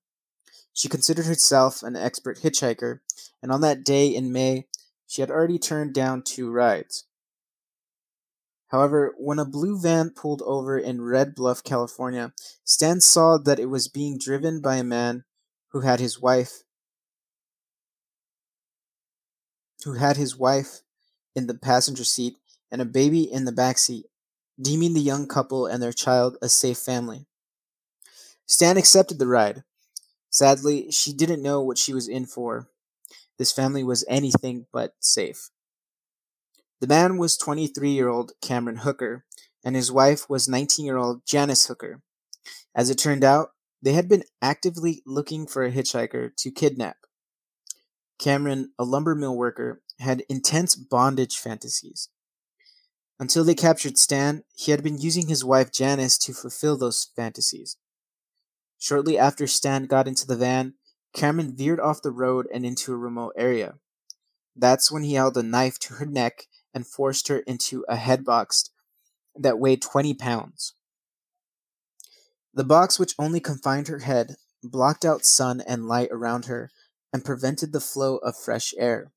She 0.72 0.88
considered 0.88 1.26
herself 1.26 1.84
an 1.84 1.94
expert 1.94 2.40
hitchhiker, 2.40 2.98
and 3.40 3.52
on 3.52 3.60
that 3.60 3.84
day 3.84 4.08
in 4.08 4.32
May, 4.32 4.66
she 5.06 5.22
had 5.22 5.30
already 5.30 5.58
turned 5.58 5.94
down 5.94 6.22
two 6.22 6.50
rides. 6.50 7.04
However, 8.68 9.14
when 9.18 9.38
a 9.38 9.44
blue 9.44 9.80
van 9.80 10.10
pulled 10.10 10.42
over 10.42 10.76
in 10.76 11.00
Red 11.00 11.36
Bluff, 11.36 11.62
California, 11.62 12.32
Stan 12.64 13.00
saw 13.00 13.38
that 13.38 13.60
it 13.60 13.66
was 13.66 13.86
being 13.86 14.18
driven 14.18 14.60
by 14.60 14.76
a 14.76 14.84
man 14.84 15.24
who 15.68 15.80
had 15.80 16.00
his 16.00 16.20
wife 16.20 16.64
who 19.84 19.92
had 19.92 20.16
his 20.16 20.36
wife 20.36 20.82
in 21.38 21.46
the 21.46 21.54
passenger 21.54 22.04
seat 22.04 22.36
and 22.70 22.82
a 22.82 22.84
baby 22.84 23.22
in 23.22 23.46
the 23.46 23.52
back 23.52 23.78
seat, 23.78 24.04
deeming 24.60 24.92
the 24.92 25.00
young 25.00 25.26
couple 25.26 25.64
and 25.66 25.82
their 25.82 25.92
child 25.92 26.36
a 26.42 26.48
safe 26.48 26.78
family. 26.78 27.26
Stan 28.46 28.76
accepted 28.76 29.18
the 29.18 29.26
ride. 29.26 29.62
Sadly, 30.30 30.90
she 30.90 31.12
didn't 31.12 31.42
know 31.42 31.62
what 31.62 31.78
she 31.78 31.94
was 31.94 32.08
in 32.08 32.26
for. 32.26 32.68
This 33.38 33.52
family 33.52 33.84
was 33.84 34.04
anything 34.08 34.66
but 34.72 34.94
safe. 35.00 35.50
The 36.80 36.86
man 36.86 37.16
was 37.16 37.36
23 37.36 37.90
year 37.90 38.08
old 38.08 38.32
Cameron 38.42 38.78
Hooker, 38.78 39.24
and 39.64 39.74
his 39.74 39.90
wife 39.90 40.28
was 40.28 40.48
19 40.48 40.84
year 40.84 40.96
old 40.96 41.24
Janice 41.26 41.66
Hooker. 41.66 42.02
As 42.74 42.90
it 42.90 42.96
turned 42.96 43.24
out, 43.24 43.52
they 43.80 43.92
had 43.92 44.08
been 44.08 44.24
actively 44.42 45.02
looking 45.06 45.46
for 45.46 45.64
a 45.64 45.70
hitchhiker 45.70 46.34
to 46.36 46.50
kidnap. 46.50 46.96
Cameron, 48.18 48.72
a 48.78 48.84
lumber 48.84 49.14
mill 49.14 49.36
worker, 49.36 49.82
had 50.00 50.24
intense 50.28 50.74
bondage 50.74 51.36
fantasies. 51.38 52.08
Until 53.20 53.42
they 53.42 53.54
captured 53.54 53.98
Stan, 53.98 54.44
he 54.54 54.70
had 54.70 54.82
been 54.82 54.98
using 54.98 55.26
his 55.26 55.44
wife 55.44 55.72
Janice 55.72 56.18
to 56.18 56.32
fulfill 56.32 56.76
those 56.76 57.08
fantasies. 57.16 57.76
Shortly 58.78 59.18
after 59.18 59.46
Stan 59.46 59.86
got 59.86 60.06
into 60.06 60.26
the 60.26 60.36
van, 60.36 60.74
Cameron 61.12 61.56
veered 61.56 61.80
off 61.80 62.02
the 62.02 62.12
road 62.12 62.46
and 62.52 62.64
into 62.64 62.92
a 62.92 62.96
remote 62.96 63.32
area. 63.36 63.74
That's 64.54 64.90
when 64.90 65.02
he 65.02 65.14
held 65.14 65.36
a 65.36 65.42
knife 65.42 65.78
to 65.80 65.94
her 65.94 66.06
neck 66.06 66.46
and 66.72 66.86
forced 66.86 67.28
her 67.28 67.38
into 67.40 67.84
a 67.88 67.96
head 67.96 68.24
box 68.24 68.70
that 69.34 69.58
weighed 69.58 69.82
20 69.82 70.14
pounds. 70.14 70.74
The 72.54 72.64
box, 72.64 72.98
which 72.98 73.14
only 73.18 73.40
confined 73.40 73.88
her 73.88 74.00
head, 74.00 74.36
blocked 74.62 75.04
out 75.04 75.24
sun 75.24 75.60
and 75.60 75.88
light 75.88 76.08
around 76.10 76.46
her 76.46 76.70
and 77.12 77.24
prevented 77.24 77.72
the 77.72 77.80
flow 77.80 78.16
of 78.18 78.36
fresh 78.36 78.74
air. 78.78 79.12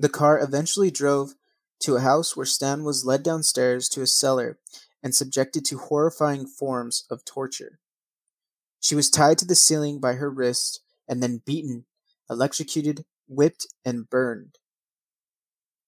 The 0.00 0.08
car 0.08 0.40
eventually 0.40 0.90
drove 0.90 1.34
to 1.80 1.96
a 1.96 2.00
house 2.00 2.34
where 2.34 2.46
Stan 2.46 2.84
was 2.84 3.04
led 3.04 3.22
downstairs 3.22 3.86
to 3.90 4.00
a 4.00 4.06
cellar 4.06 4.58
and 5.02 5.14
subjected 5.14 5.62
to 5.66 5.76
horrifying 5.76 6.46
forms 6.46 7.04
of 7.10 7.22
torture. 7.26 7.80
She 8.80 8.94
was 8.94 9.10
tied 9.10 9.36
to 9.38 9.44
the 9.44 9.54
ceiling 9.54 10.00
by 10.00 10.14
her 10.14 10.30
wrist 10.30 10.80
and 11.06 11.22
then 11.22 11.42
beaten, 11.44 11.84
electrocuted, 12.30 13.04
whipped, 13.28 13.66
and 13.84 14.08
burned. 14.08 14.56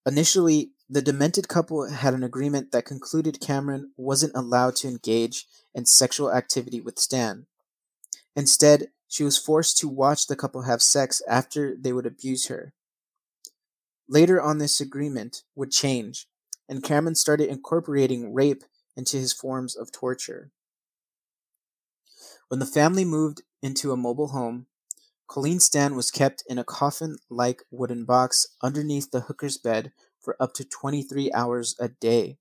Initially, 0.05 0.73
the 0.87 1.01
demented 1.01 1.47
couple 1.47 1.89
had 1.89 2.13
an 2.13 2.23
agreement 2.23 2.71
that 2.71 2.85
concluded 2.85 3.41
Cameron 3.41 3.93
wasn't 3.97 4.35
allowed 4.35 4.75
to 4.75 4.87
engage 4.87 5.47
in 5.73 5.87
sexual 5.87 6.31
activity 6.31 6.79
with 6.79 6.99
Stan. 6.99 7.47
Instead, 8.35 8.89
she 9.07 9.23
was 9.23 9.39
forced 9.39 9.79
to 9.79 9.87
watch 9.87 10.27
the 10.27 10.35
couple 10.35 10.61
have 10.63 10.83
sex 10.83 11.23
after 11.27 11.75
they 11.75 11.91
would 11.91 12.05
abuse 12.05 12.45
her. 12.45 12.75
Later 14.13 14.39
on, 14.39 14.59
this 14.59 14.79
agreement 14.79 15.41
would 15.55 15.71
change, 15.71 16.27
and 16.69 16.83
Cameron 16.83 17.15
started 17.15 17.49
incorporating 17.49 18.31
rape 18.31 18.63
into 18.95 19.17
his 19.17 19.33
forms 19.33 19.75
of 19.75 19.91
torture. 19.91 20.51
When 22.47 22.59
the 22.59 22.67
family 22.67 23.05
moved 23.05 23.41
into 23.63 23.91
a 23.91 23.97
mobile 23.97 24.27
home, 24.27 24.67
Colleen 25.27 25.59
Stan 25.59 25.95
was 25.95 26.11
kept 26.11 26.43
in 26.47 26.59
a 26.59 26.63
coffin 26.63 27.17
like 27.27 27.63
wooden 27.71 28.05
box 28.05 28.45
underneath 28.61 29.09
the 29.09 29.21
Hooker's 29.21 29.57
bed 29.57 29.91
for 30.21 30.37
up 30.39 30.53
to 30.53 30.63
23 30.63 31.31
hours 31.31 31.75
a 31.79 31.87
day. 31.87 32.37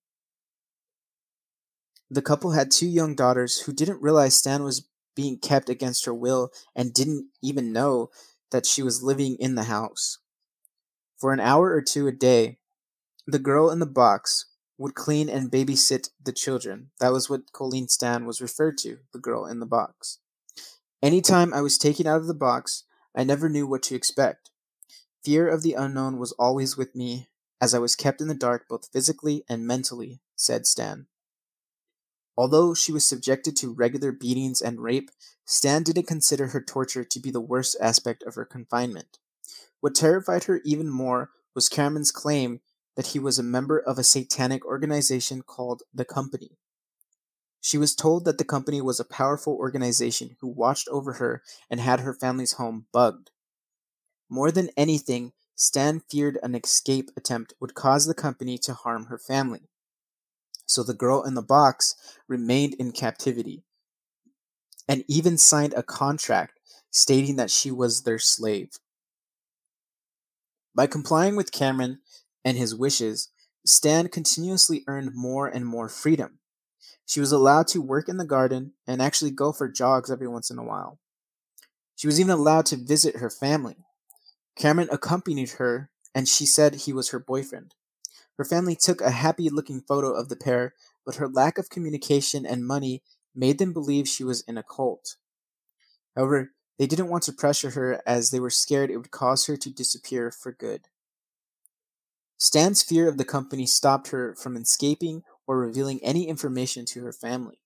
The 2.11 2.21
couple 2.21 2.51
had 2.51 2.71
two 2.71 2.87
young 2.87 3.15
daughters 3.15 3.61
who 3.61 3.73
didn't 3.73 4.03
realize 4.03 4.35
Stan 4.35 4.63
was 4.63 4.87
being 5.17 5.39
kept 5.39 5.71
against 5.71 6.05
her 6.05 6.13
will 6.13 6.53
and 6.77 6.93
didn't 6.93 7.29
even 7.41 7.73
know 7.73 8.11
that 8.51 8.67
she 8.67 8.83
was 8.83 9.03
living 9.03 9.37
in 9.37 9.55
the 9.55 9.65
house. 9.65 10.19
For 11.23 11.33
an 11.33 11.39
hour 11.39 11.73
or 11.73 11.81
two 11.81 12.09
a 12.09 12.13
day, 12.13 12.59
the 13.29 13.39
girl 13.39 13.71
in 13.71 13.79
the 13.79 13.87
box 13.87 14.47
would 14.77 14.97
clean 14.97 15.29
and 15.29 15.53
babysit 15.53 16.11
the 16.21 16.33
children. 16.33 16.91
That 16.99 17.13
was 17.13 17.31
what 17.31 17.53
Colleen 17.53 17.87
Stan 17.87 18.27
was 18.27 18.41
referred 18.41 18.77
to, 18.79 18.99
the 19.13 19.21
girl 19.21 19.47
in 19.47 19.61
the 19.61 19.65
box. 19.65 20.19
Anytime 21.01 21.55
I 21.55 21.61
was 21.61 21.79
taken 21.79 22.09
out 22.09 22.17
of 22.17 22.27
the 22.27 22.35
box, 22.35 22.83
I 23.15 23.23
never 23.23 23.49
knew 23.49 23.69
what 23.69 23.85
to 23.85 23.95
expect. 23.95 24.51
Fear 25.23 25.47
of 25.47 25.63
the 25.63 25.75
unknown 25.75 26.19
was 26.19 26.33
always 26.41 26.77
with 26.77 26.97
me, 26.97 27.29
as 27.61 27.73
I 27.73 27.79
was 27.79 27.95
kept 27.95 28.21
in 28.21 28.27
the 28.27 28.35
dark 28.35 28.67
both 28.69 28.91
physically 28.93 29.45
and 29.49 29.65
mentally, 29.65 30.19
said 30.35 30.67
Stan. 30.67 31.07
Although 32.37 32.75
she 32.75 32.91
was 32.91 33.07
subjected 33.07 33.55
to 33.59 33.73
regular 33.73 34.11
beatings 34.11 34.61
and 34.61 34.83
rape, 34.83 35.13
Stan 35.45 35.85
didn't 35.85 36.09
consider 36.09 36.49
her 36.49 36.61
torture 36.61 37.05
to 37.05 37.21
be 37.21 37.31
the 37.31 37.41
worst 37.41 37.77
aspect 37.81 38.25
of 38.25 38.35
her 38.35 38.45
confinement. 38.45 39.21
What 39.83 39.97
terrified 39.97 40.45
her 40.45 40.61
even 40.65 40.89
more 40.89 41.31
was 41.57 41.69
Cameron's 41.69 42.13
claim 42.13 42.61
that 42.95 43.09
he 43.09 43.19
was 43.19 43.41
a 43.41 43.43
member 43.43 43.81
of 43.81 43.99
a 43.99 44.05
satanic 44.05 44.65
organization 44.65 45.43
called 45.43 45.83
the 45.93 46.05
Company. 46.05 46.57
She 47.61 47.79
was 47.79 47.97
told 47.97 48.25
that 48.25 48.39
the 48.39 48.45
company 48.45 48.81
was 48.81 49.01
a 49.01 49.05
powerful 49.05 49.55
organization 49.55 50.37
who 50.41 50.47
watched 50.47 50.87
over 50.87 51.15
her 51.15 51.43
and 51.69 51.81
had 51.81 51.99
her 51.99 52.15
family's 52.15 52.53
home 52.53 52.87
bugged. 52.93 53.33
More 54.29 54.53
than 54.53 54.71
anything, 54.77 55.33
Stan 55.57 55.99
feared 56.09 56.39
an 56.45 56.55
escape 56.55 57.11
attempt 57.17 57.55
would 57.59 57.75
cause 57.75 58.07
the 58.07 58.15
company 58.15 58.59
to 58.59 58.75
harm 58.75 59.07
her 59.07 59.19
family. 59.19 59.69
So 60.65 60.85
the 60.85 60.95
girl 60.95 61.25
in 61.25 61.35
the 61.35 61.43
box 61.43 61.97
remained 62.29 62.75
in 62.75 62.93
captivity 62.93 63.65
and 64.89 65.05
even 65.09 65.39
signed 65.39 65.75
a 65.75 65.83
contract 65.83 66.61
stating 66.93 67.35
that 67.35 67.51
she 67.51 67.73
was 67.73 68.03
their 68.03 68.21
slave. 68.21 68.79
By 70.75 70.87
complying 70.87 71.37
with 71.37 71.53
Cameron 71.53 72.01
and 72.45 72.57
his 72.57 72.75
wishes, 72.75 73.29
Stan 73.65 74.09
continuously 74.09 74.85
earned 74.87 75.15
more 75.15 75.47
and 75.47 75.67
more 75.67 75.89
freedom. 75.89 76.39
She 77.07 77.21
was 77.21 77.33
allowed 77.33 77.69
to 77.69 77.83
work 77.83 78.09
in 78.09 78.17
the 78.17 78.25
garden 78.25 78.73
and 78.87 79.03
actually 79.03 79.31
go 79.33 79.53
for 79.53 79.69
jogs 79.69 80.11
every 80.11 80.29
once 80.29 80.51
in 80.51 80.59
a 80.59 80.65
while. 80.65 80.99
She 81.95 82.07
was 82.07 82.19
even 82.19 82.33
allowed 82.33 82.67
to 82.67 82.77
visit 82.77 83.17
her 83.17 83.31
family. 83.31 83.77
Cameron 84.57 84.89
accompanied 84.91 85.51
her, 85.51 85.91
and 86.15 86.29
she 86.29 86.47
said 86.47 86.75
he 86.75 86.93
was 86.93 87.11
her 87.11 87.21
boyfriend. 87.21 87.75
Her 88.39 88.45
family 88.45 88.75
took 88.75 89.01
a 89.01 89.11
happy 89.11 89.49
looking 89.51 89.83
photo 89.83 90.13
of 90.13 90.29
the 90.29 90.37
pair, 90.37 90.75
but 91.05 91.17
her 91.17 91.29
lack 91.29 91.59
of 91.59 91.71
communication 91.71 92.47
and 92.47 92.67
money 92.67 93.03
made 93.35 93.59
them 93.59 93.73
believe 93.73 94.09
she 94.09 94.25
was 94.25 94.41
in 94.43 94.59
a 94.59 94.63
cult. 94.63 95.17
However, 96.17 96.53
they 96.83 96.87
didn't 96.89 97.11
want 97.11 97.23
to 97.23 97.33
pressure 97.33 97.71
her 97.71 98.03
as 98.05 98.31
they 98.31 98.41
were 98.41 98.51
scared 98.51 98.91
it 98.91 98.97
would 98.97 99.13
cause 99.13 99.47
her 99.47 99.57
to 99.57 99.71
disappear 99.71 100.33
for 100.33 100.51
good. 100.51 100.89
Stan's 102.39 102.83
fear 102.83 103.07
of 103.09 103.19
the 103.19 103.25
company 103.25 103.67
stopped 103.67 104.09
her 104.09 104.35
from 104.35 104.57
escaping 104.57 105.23
or 105.47 105.61
revealing 105.61 106.01
any 106.03 106.27
information 106.27 106.85
to 106.87 107.05
her 107.05 107.13
family. 107.13 107.61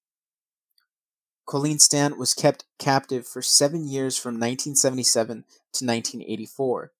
Colleen 1.46 1.78
Stan 1.78 2.18
was 2.18 2.34
kept 2.34 2.66
captive 2.78 3.26
for 3.26 3.40
seven 3.40 3.88
years 3.88 4.18
from 4.18 4.34
1977 4.34 5.36
to 5.36 5.86
1984. 5.86 6.92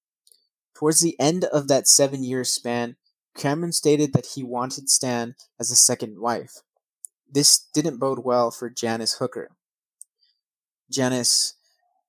Towards 0.74 1.02
the 1.02 1.20
end 1.20 1.44
of 1.44 1.68
that 1.68 1.87
seven 1.87 2.24
year 2.24 2.44
span, 2.44 2.96
Cameron 3.37 3.72
stated 3.72 4.14
that 4.14 4.29
he 4.37 4.42
wanted 4.42 4.88
Stan 4.88 5.35
as 5.61 5.70
a 5.70 5.76
second 5.76 6.18
wife. 6.18 6.62
This 7.31 7.59
didn't 7.74 7.98
bode 7.98 8.20
well 8.20 8.50
for 8.50 8.70
Janice 8.70 9.18
Hooker. 9.18 9.50
Janice 10.90 11.57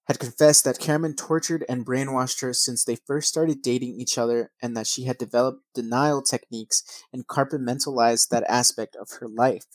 had 0.07 0.19
confessed 0.19 0.63
that 0.63 0.79
Cameron 0.79 1.15
tortured 1.15 1.65
and 1.67 1.85
brainwashed 1.85 2.41
her 2.41 2.53
since 2.53 2.83
they 2.83 2.95
first 2.95 3.27
started 3.27 3.61
dating 3.61 3.99
each 3.99 4.17
other 4.17 4.51
and 4.61 4.75
that 4.75 4.87
she 4.87 5.03
had 5.03 5.17
developed 5.17 5.63
denial 5.75 6.21
techniques 6.21 6.83
and 7.11 7.27
compartmentalized 7.27 8.29
that 8.29 8.45
aspect 8.47 8.95
of 8.95 9.09
her 9.19 9.27
life. 9.27 9.65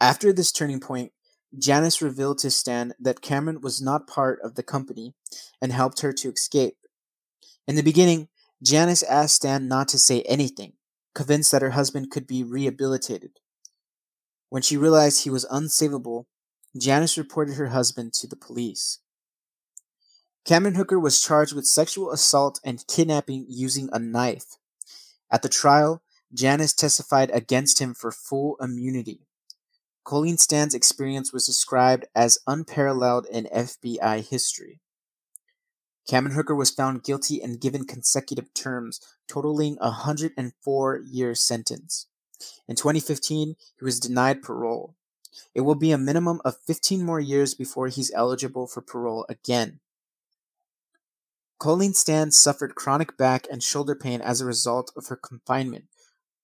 After 0.00 0.32
this 0.32 0.52
turning 0.52 0.80
point, 0.80 1.12
Janice 1.58 2.02
revealed 2.02 2.38
to 2.38 2.50
Stan 2.50 2.92
that 3.00 3.22
Cameron 3.22 3.62
was 3.62 3.80
not 3.80 4.06
part 4.06 4.38
of 4.42 4.54
the 4.54 4.62
company 4.62 5.14
and 5.62 5.72
helped 5.72 6.00
her 6.02 6.12
to 6.12 6.30
escape. 6.30 6.76
In 7.66 7.76
the 7.76 7.82
beginning, 7.82 8.28
Janice 8.62 9.02
asked 9.02 9.36
Stan 9.36 9.66
not 9.66 9.88
to 9.88 9.98
say 9.98 10.20
anything, 10.22 10.74
convinced 11.14 11.52
that 11.52 11.62
her 11.62 11.70
husband 11.70 12.10
could 12.10 12.26
be 12.26 12.44
rehabilitated. 12.44 13.40
When 14.50 14.60
she 14.60 14.76
realized 14.76 15.24
he 15.24 15.30
was 15.30 15.46
unsavable, 15.46 16.26
Janice 16.80 17.16
reported 17.18 17.54
her 17.54 17.68
husband 17.68 18.12
to 18.14 18.26
the 18.26 18.36
police. 18.36 18.98
Cameron 20.44 20.76
Hooker 20.76 20.98
was 20.98 21.20
charged 21.20 21.54
with 21.54 21.66
sexual 21.66 22.12
assault 22.12 22.60
and 22.64 22.86
kidnapping 22.86 23.46
using 23.48 23.88
a 23.92 23.98
knife. 23.98 24.56
At 25.30 25.42
the 25.42 25.48
trial, 25.48 26.02
Janice 26.32 26.72
testified 26.72 27.30
against 27.30 27.80
him 27.80 27.94
for 27.94 28.12
full 28.12 28.56
immunity. 28.60 29.26
Colleen 30.04 30.38
Stan's 30.38 30.74
experience 30.74 31.32
was 31.32 31.46
described 31.46 32.06
as 32.14 32.38
unparalleled 32.46 33.26
in 33.26 33.48
FBI 33.52 34.28
history. 34.28 34.80
Cameron 36.08 36.36
Hooker 36.36 36.54
was 36.54 36.70
found 36.70 37.02
guilty 37.02 37.42
and 37.42 37.60
given 37.60 37.84
consecutive 37.84 38.54
terms, 38.54 39.00
totaling 39.28 39.76
a 39.80 39.90
104 39.90 41.00
year 41.04 41.34
sentence. 41.34 42.06
In 42.68 42.76
2015, 42.76 43.56
he 43.78 43.84
was 43.84 43.98
denied 43.98 44.42
parole. 44.42 44.94
It 45.54 45.62
will 45.62 45.74
be 45.74 45.92
a 45.92 45.98
minimum 45.98 46.40
of 46.44 46.58
15 46.66 47.04
more 47.04 47.20
years 47.20 47.54
before 47.54 47.88
he's 47.88 48.12
eligible 48.14 48.66
for 48.66 48.80
parole 48.80 49.26
again. 49.28 49.80
Colleen 51.58 51.94
Stan 51.94 52.30
suffered 52.32 52.74
chronic 52.74 53.16
back 53.16 53.46
and 53.50 53.62
shoulder 53.62 53.94
pain 53.94 54.20
as 54.20 54.40
a 54.40 54.46
result 54.46 54.92
of 54.96 55.06
her 55.06 55.16
confinement. 55.16 55.86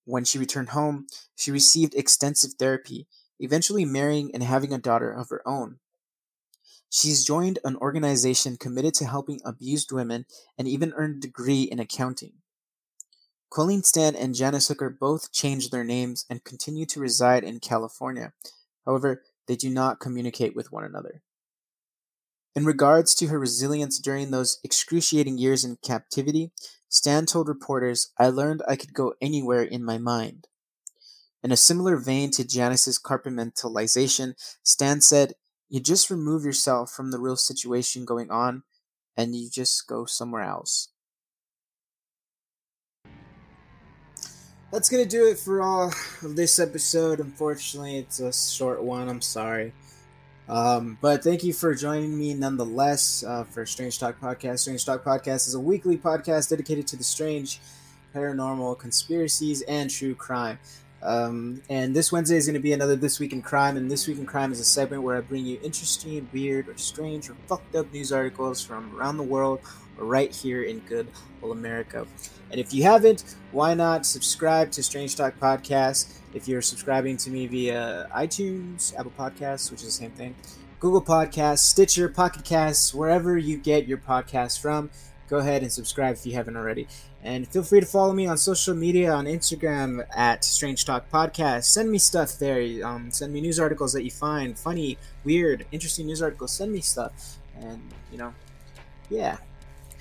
When 0.04 0.24
she 0.24 0.38
returned 0.38 0.70
home, 0.70 1.06
she 1.36 1.50
received 1.50 1.94
extensive 1.94 2.54
therapy, 2.54 3.06
eventually 3.38 3.84
marrying 3.84 4.34
and 4.34 4.42
having 4.42 4.72
a 4.72 4.78
daughter 4.78 5.12
of 5.12 5.28
her 5.28 5.46
own. 5.46 5.78
She's 6.88 7.24
joined 7.24 7.58
an 7.64 7.76
organization 7.76 8.56
committed 8.56 8.94
to 8.94 9.06
helping 9.06 9.40
abused 9.44 9.92
women 9.92 10.26
and 10.58 10.68
even 10.68 10.92
earned 10.94 11.16
a 11.16 11.26
degree 11.26 11.62
in 11.62 11.78
accounting. 11.78 12.34
Colleen 13.48 13.82
Stan 13.82 14.16
and 14.16 14.34
Janice 14.34 14.68
Hooker 14.68 14.88
both 14.88 15.30
changed 15.30 15.70
their 15.70 15.84
names 15.84 16.24
and 16.30 16.42
continue 16.44 16.86
to 16.86 17.00
reside 17.00 17.44
in 17.44 17.60
California. 17.60 18.32
However, 18.86 19.22
they 19.46 19.56
do 19.56 19.70
not 19.70 20.00
communicate 20.00 20.54
with 20.54 20.72
one 20.72 20.84
another. 20.84 21.22
In 22.54 22.66
regards 22.66 23.14
to 23.14 23.28
her 23.28 23.38
resilience 23.38 23.98
during 23.98 24.30
those 24.30 24.58
excruciating 24.62 25.38
years 25.38 25.64
in 25.64 25.78
captivity, 25.82 26.52
Stan 26.88 27.24
told 27.24 27.48
reporters, 27.48 28.12
I 28.18 28.28
learned 28.28 28.62
I 28.68 28.76
could 28.76 28.92
go 28.92 29.14
anywhere 29.22 29.62
in 29.62 29.82
my 29.82 29.96
mind. 29.96 30.48
In 31.42 31.50
a 31.50 31.56
similar 31.56 31.96
vein 31.96 32.30
to 32.32 32.44
Janice's 32.44 33.00
compartmentalization, 33.00 34.34
Stan 34.62 35.00
said, 35.00 35.34
You 35.68 35.80
just 35.80 36.10
remove 36.10 36.44
yourself 36.44 36.90
from 36.90 37.10
the 37.10 37.18
real 37.18 37.36
situation 37.36 38.04
going 38.04 38.30
on 38.30 38.62
and 39.16 39.34
you 39.34 39.50
just 39.50 39.86
go 39.88 40.04
somewhere 40.04 40.42
else. 40.42 40.91
That's 44.72 44.88
gonna 44.88 45.04
do 45.04 45.26
it 45.26 45.38
for 45.38 45.60
all 45.60 45.92
of 46.22 46.34
this 46.34 46.58
episode. 46.58 47.20
Unfortunately, 47.20 47.98
it's 47.98 48.20
a 48.20 48.32
short 48.32 48.82
one. 48.82 49.06
I'm 49.06 49.20
sorry. 49.20 49.74
Um, 50.48 50.96
but 50.98 51.22
thank 51.22 51.44
you 51.44 51.52
for 51.52 51.74
joining 51.74 52.18
me 52.18 52.32
nonetheless 52.32 53.22
uh, 53.22 53.44
for 53.44 53.66
Strange 53.66 53.98
Talk 53.98 54.18
Podcast. 54.18 54.60
Strange 54.60 54.86
Talk 54.86 55.04
Podcast 55.04 55.46
is 55.46 55.54
a 55.54 55.60
weekly 55.60 55.98
podcast 55.98 56.48
dedicated 56.48 56.86
to 56.86 56.96
the 56.96 57.04
strange, 57.04 57.60
paranormal, 58.14 58.78
conspiracies, 58.78 59.60
and 59.60 59.90
true 59.90 60.14
crime. 60.14 60.58
Um, 61.02 61.62
and 61.68 61.96
this 61.96 62.12
Wednesday 62.12 62.36
is 62.36 62.46
going 62.46 62.54
to 62.54 62.60
be 62.60 62.72
another 62.72 62.94
This 62.94 63.18
Week 63.18 63.32
in 63.32 63.42
Crime. 63.42 63.76
And 63.76 63.90
This 63.90 64.06
Week 64.06 64.18
in 64.18 64.26
Crime 64.26 64.52
is 64.52 64.60
a 64.60 64.64
segment 64.64 65.02
where 65.02 65.16
I 65.16 65.20
bring 65.20 65.44
you 65.44 65.58
interesting, 65.62 66.28
weird, 66.32 66.68
or 66.68 66.76
strange, 66.76 67.28
or 67.28 67.36
fucked 67.46 67.74
up 67.74 67.92
news 67.92 68.12
articles 68.12 68.64
from 68.64 68.96
around 68.96 69.16
the 69.16 69.24
world 69.24 69.60
or 69.98 70.04
right 70.04 70.34
here 70.34 70.62
in 70.62 70.78
good 70.80 71.08
old 71.42 71.56
America. 71.56 72.06
And 72.50 72.60
if 72.60 72.72
you 72.72 72.84
haven't, 72.84 73.36
why 73.50 73.74
not 73.74 74.06
subscribe 74.06 74.70
to 74.72 74.82
Strange 74.82 75.16
Talk 75.16 75.38
Podcast? 75.38 76.18
If 76.34 76.46
you're 76.46 76.62
subscribing 76.62 77.16
to 77.18 77.30
me 77.30 77.46
via 77.46 78.08
iTunes, 78.14 78.96
Apple 78.96 79.12
Podcasts, 79.18 79.70
which 79.70 79.80
is 79.80 79.86
the 79.86 79.92
same 79.92 80.12
thing, 80.12 80.34
Google 80.80 81.02
Podcasts, 81.02 81.60
Stitcher, 81.60 82.08
Pocket 82.08 82.44
Casts, 82.44 82.94
wherever 82.94 83.36
you 83.38 83.56
get 83.56 83.86
your 83.86 83.98
podcasts 83.98 84.60
from, 84.60 84.90
go 85.28 85.38
ahead 85.38 85.62
and 85.62 85.72
subscribe 85.72 86.14
if 86.14 86.26
you 86.26 86.34
haven't 86.34 86.56
already. 86.56 86.88
And 87.24 87.46
feel 87.46 87.62
free 87.62 87.78
to 87.78 87.86
follow 87.86 88.12
me 88.12 88.26
on 88.26 88.36
social 88.36 88.74
media 88.74 89.12
on 89.12 89.26
Instagram 89.26 90.04
at 90.14 90.44
Strange 90.44 90.84
Talk 90.84 91.08
Podcast. 91.08 91.64
Send 91.64 91.90
me 91.90 91.98
stuff 91.98 92.36
there. 92.38 92.84
Um, 92.84 93.12
send 93.12 93.32
me 93.32 93.40
news 93.40 93.60
articles 93.60 93.92
that 93.92 94.02
you 94.02 94.10
find 94.10 94.58
funny, 94.58 94.98
weird, 95.22 95.64
interesting 95.70 96.06
news 96.06 96.20
articles. 96.20 96.50
Send 96.52 96.72
me 96.72 96.80
stuff. 96.80 97.38
And, 97.60 97.80
you 98.10 98.18
know, 98.18 98.34
yeah. 99.08 99.36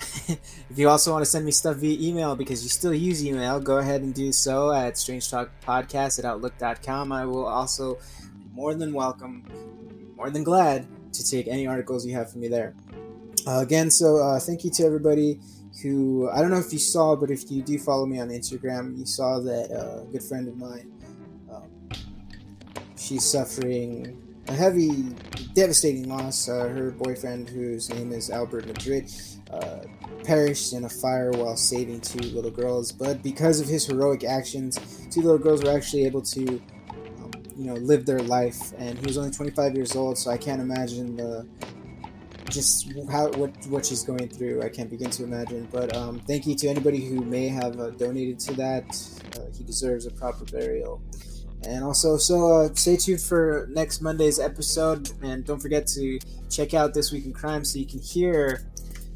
if 0.00 0.76
you 0.76 0.88
also 0.88 1.12
want 1.12 1.24
to 1.24 1.30
send 1.30 1.44
me 1.44 1.52
stuff 1.52 1.76
via 1.76 1.96
email 2.00 2.34
because 2.34 2.64
you 2.64 2.68
still 2.68 2.92
use 2.92 3.24
email, 3.24 3.60
go 3.60 3.78
ahead 3.78 4.02
and 4.02 4.12
do 4.12 4.32
so 4.32 4.72
at 4.72 4.98
Strange 4.98 5.30
Talk 5.30 5.48
Podcast 5.64 6.18
at 6.18 6.24
outlook.com. 6.24 7.12
I 7.12 7.24
will 7.24 7.46
also 7.46 7.98
more 8.52 8.74
than 8.74 8.92
welcome, 8.92 9.44
more 10.16 10.28
than 10.28 10.42
glad 10.42 10.88
to 11.12 11.30
take 11.30 11.46
any 11.46 11.68
articles 11.68 12.04
you 12.04 12.14
have 12.14 12.32
for 12.32 12.38
me 12.38 12.48
there. 12.48 12.74
Uh, 13.46 13.60
again, 13.60 13.92
so 13.92 14.16
uh, 14.16 14.40
thank 14.40 14.64
you 14.64 14.70
to 14.70 14.82
everybody 14.84 15.38
who, 15.80 16.28
I 16.30 16.40
don't 16.40 16.50
know 16.50 16.58
if 16.58 16.72
you 16.72 16.78
saw, 16.78 17.16
but 17.16 17.30
if 17.30 17.50
you 17.50 17.62
do 17.62 17.78
follow 17.78 18.06
me 18.06 18.20
on 18.20 18.28
Instagram, 18.28 18.98
you 18.98 19.06
saw 19.06 19.40
that 19.40 19.70
uh, 19.70 20.02
a 20.02 20.06
good 20.12 20.22
friend 20.22 20.48
of 20.48 20.56
mine, 20.56 20.92
um, 21.52 21.70
she's 22.96 23.24
suffering 23.24 24.18
a 24.48 24.52
heavy, 24.52 25.14
devastating 25.54 26.08
loss. 26.08 26.48
Uh, 26.48 26.68
her 26.68 26.90
boyfriend, 26.90 27.48
whose 27.48 27.88
name 27.90 28.12
is 28.12 28.30
Albert 28.30 28.66
Madrid, 28.66 29.10
uh, 29.50 29.80
perished 30.24 30.72
in 30.72 30.84
a 30.84 30.88
fire 30.88 31.30
while 31.32 31.56
saving 31.56 32.00
two 32.00 32.20
little 32.30 32.50
girls. 32.50 32.92
But 32.92 33.22
because 33.22 33.60
of 33.60 33.68
his 33.68 33.86
heroic 33.86 34.24
actions, 34.24 34.78
two 35.10 35.22
little 35.22 35.38
girls 35.38 35.62
were 35.62 35.70
actually 35.70 36.04
able 36.04 36.22
to, 36.22 36.60
um, 37.18 37.30
you 37.56 37.66
know, 37.66 37.74
live 37.74 38.04
their 38.04 38.20
life. 38.20 38.72
And 38.78 38.98
he 38.98 39.06
was 39.06 39.16
only 39.16 39.30
25 39.30 39.74
years 39.74 39.96
old, 39.96 40.18
so 40.18 40.30
I 40.30 40.36
can't 40.36 40.60
imagine 40.60 41.16
the 41.16 41.46
just 42.52 42.92
how 43.10 43.30
what 43.32 43.50
what 43.66 43.86
she's 43.86 44.04
going 44.04 44.28
through. 44.28 44.62
I 44.62 44.68
can't 44.68 44.90
begin 44.90 45.10
to 45.10 45.24
imagine. 45.24 45.68
But 45.72 45.96
um, 45.96 46.20
thank 46.20 46.46
you 46.46 46.54
to 46.56 46.68
anybody 46.68 47.04
who 47.04 47.22
may 47.22 47.48
have 47.48 47.80
uh, 47.80 47.90
donated 47.90 48.38
to 48.40 48.54
that. 48.54 48.84
Uh, 49.36 49.40
he 49.56 49.64
deserves 49.64 50.06
a 50.06 50.10
proper 50.10 50.44
burial. 50.44 51.02
And 51.64 51.84
also, 51.84 52.16
so 52.16 52.62
uh, 52.62 52.74
stay 52.74 52.96
tuned 52.96 53.20
for 53.20 53.68
next 53.70 54.00
Monday's 54.00 54.40
episode, 54.40 55.12
and 55.22 55.44
don't 55.44 55.60
forget 55.60 55.86
to 55.88 56.18
check 56.50 56.74
out 56.74 56.92
this 56.92 57.12
week 57.12 57.24
in 57.24 57.32
crime 57.32 57.64
so 57.64 57.78
you 57.78 57.86
can 57.86 58.00
hear 58.00 58.64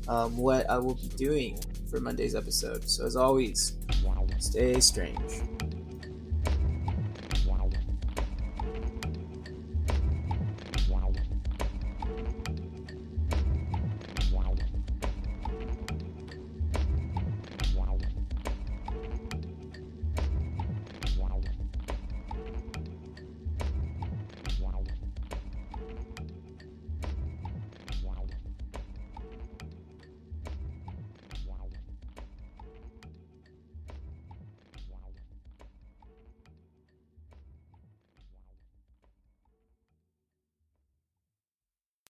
um, 0.06 0.36
what 0.36 0.68
I 0.70 0.78
will 0.78 0.94
be 0.94 1.08
doing 1.16 1.58
for 1.90 2.00
Monday's 2.00 2.36
episode. 2.36 2.88
So, 2.88 3.04
as 3.04 3.16
always, 3.16 3.72
stay 4.38 4.78
strange. 4.78 5.55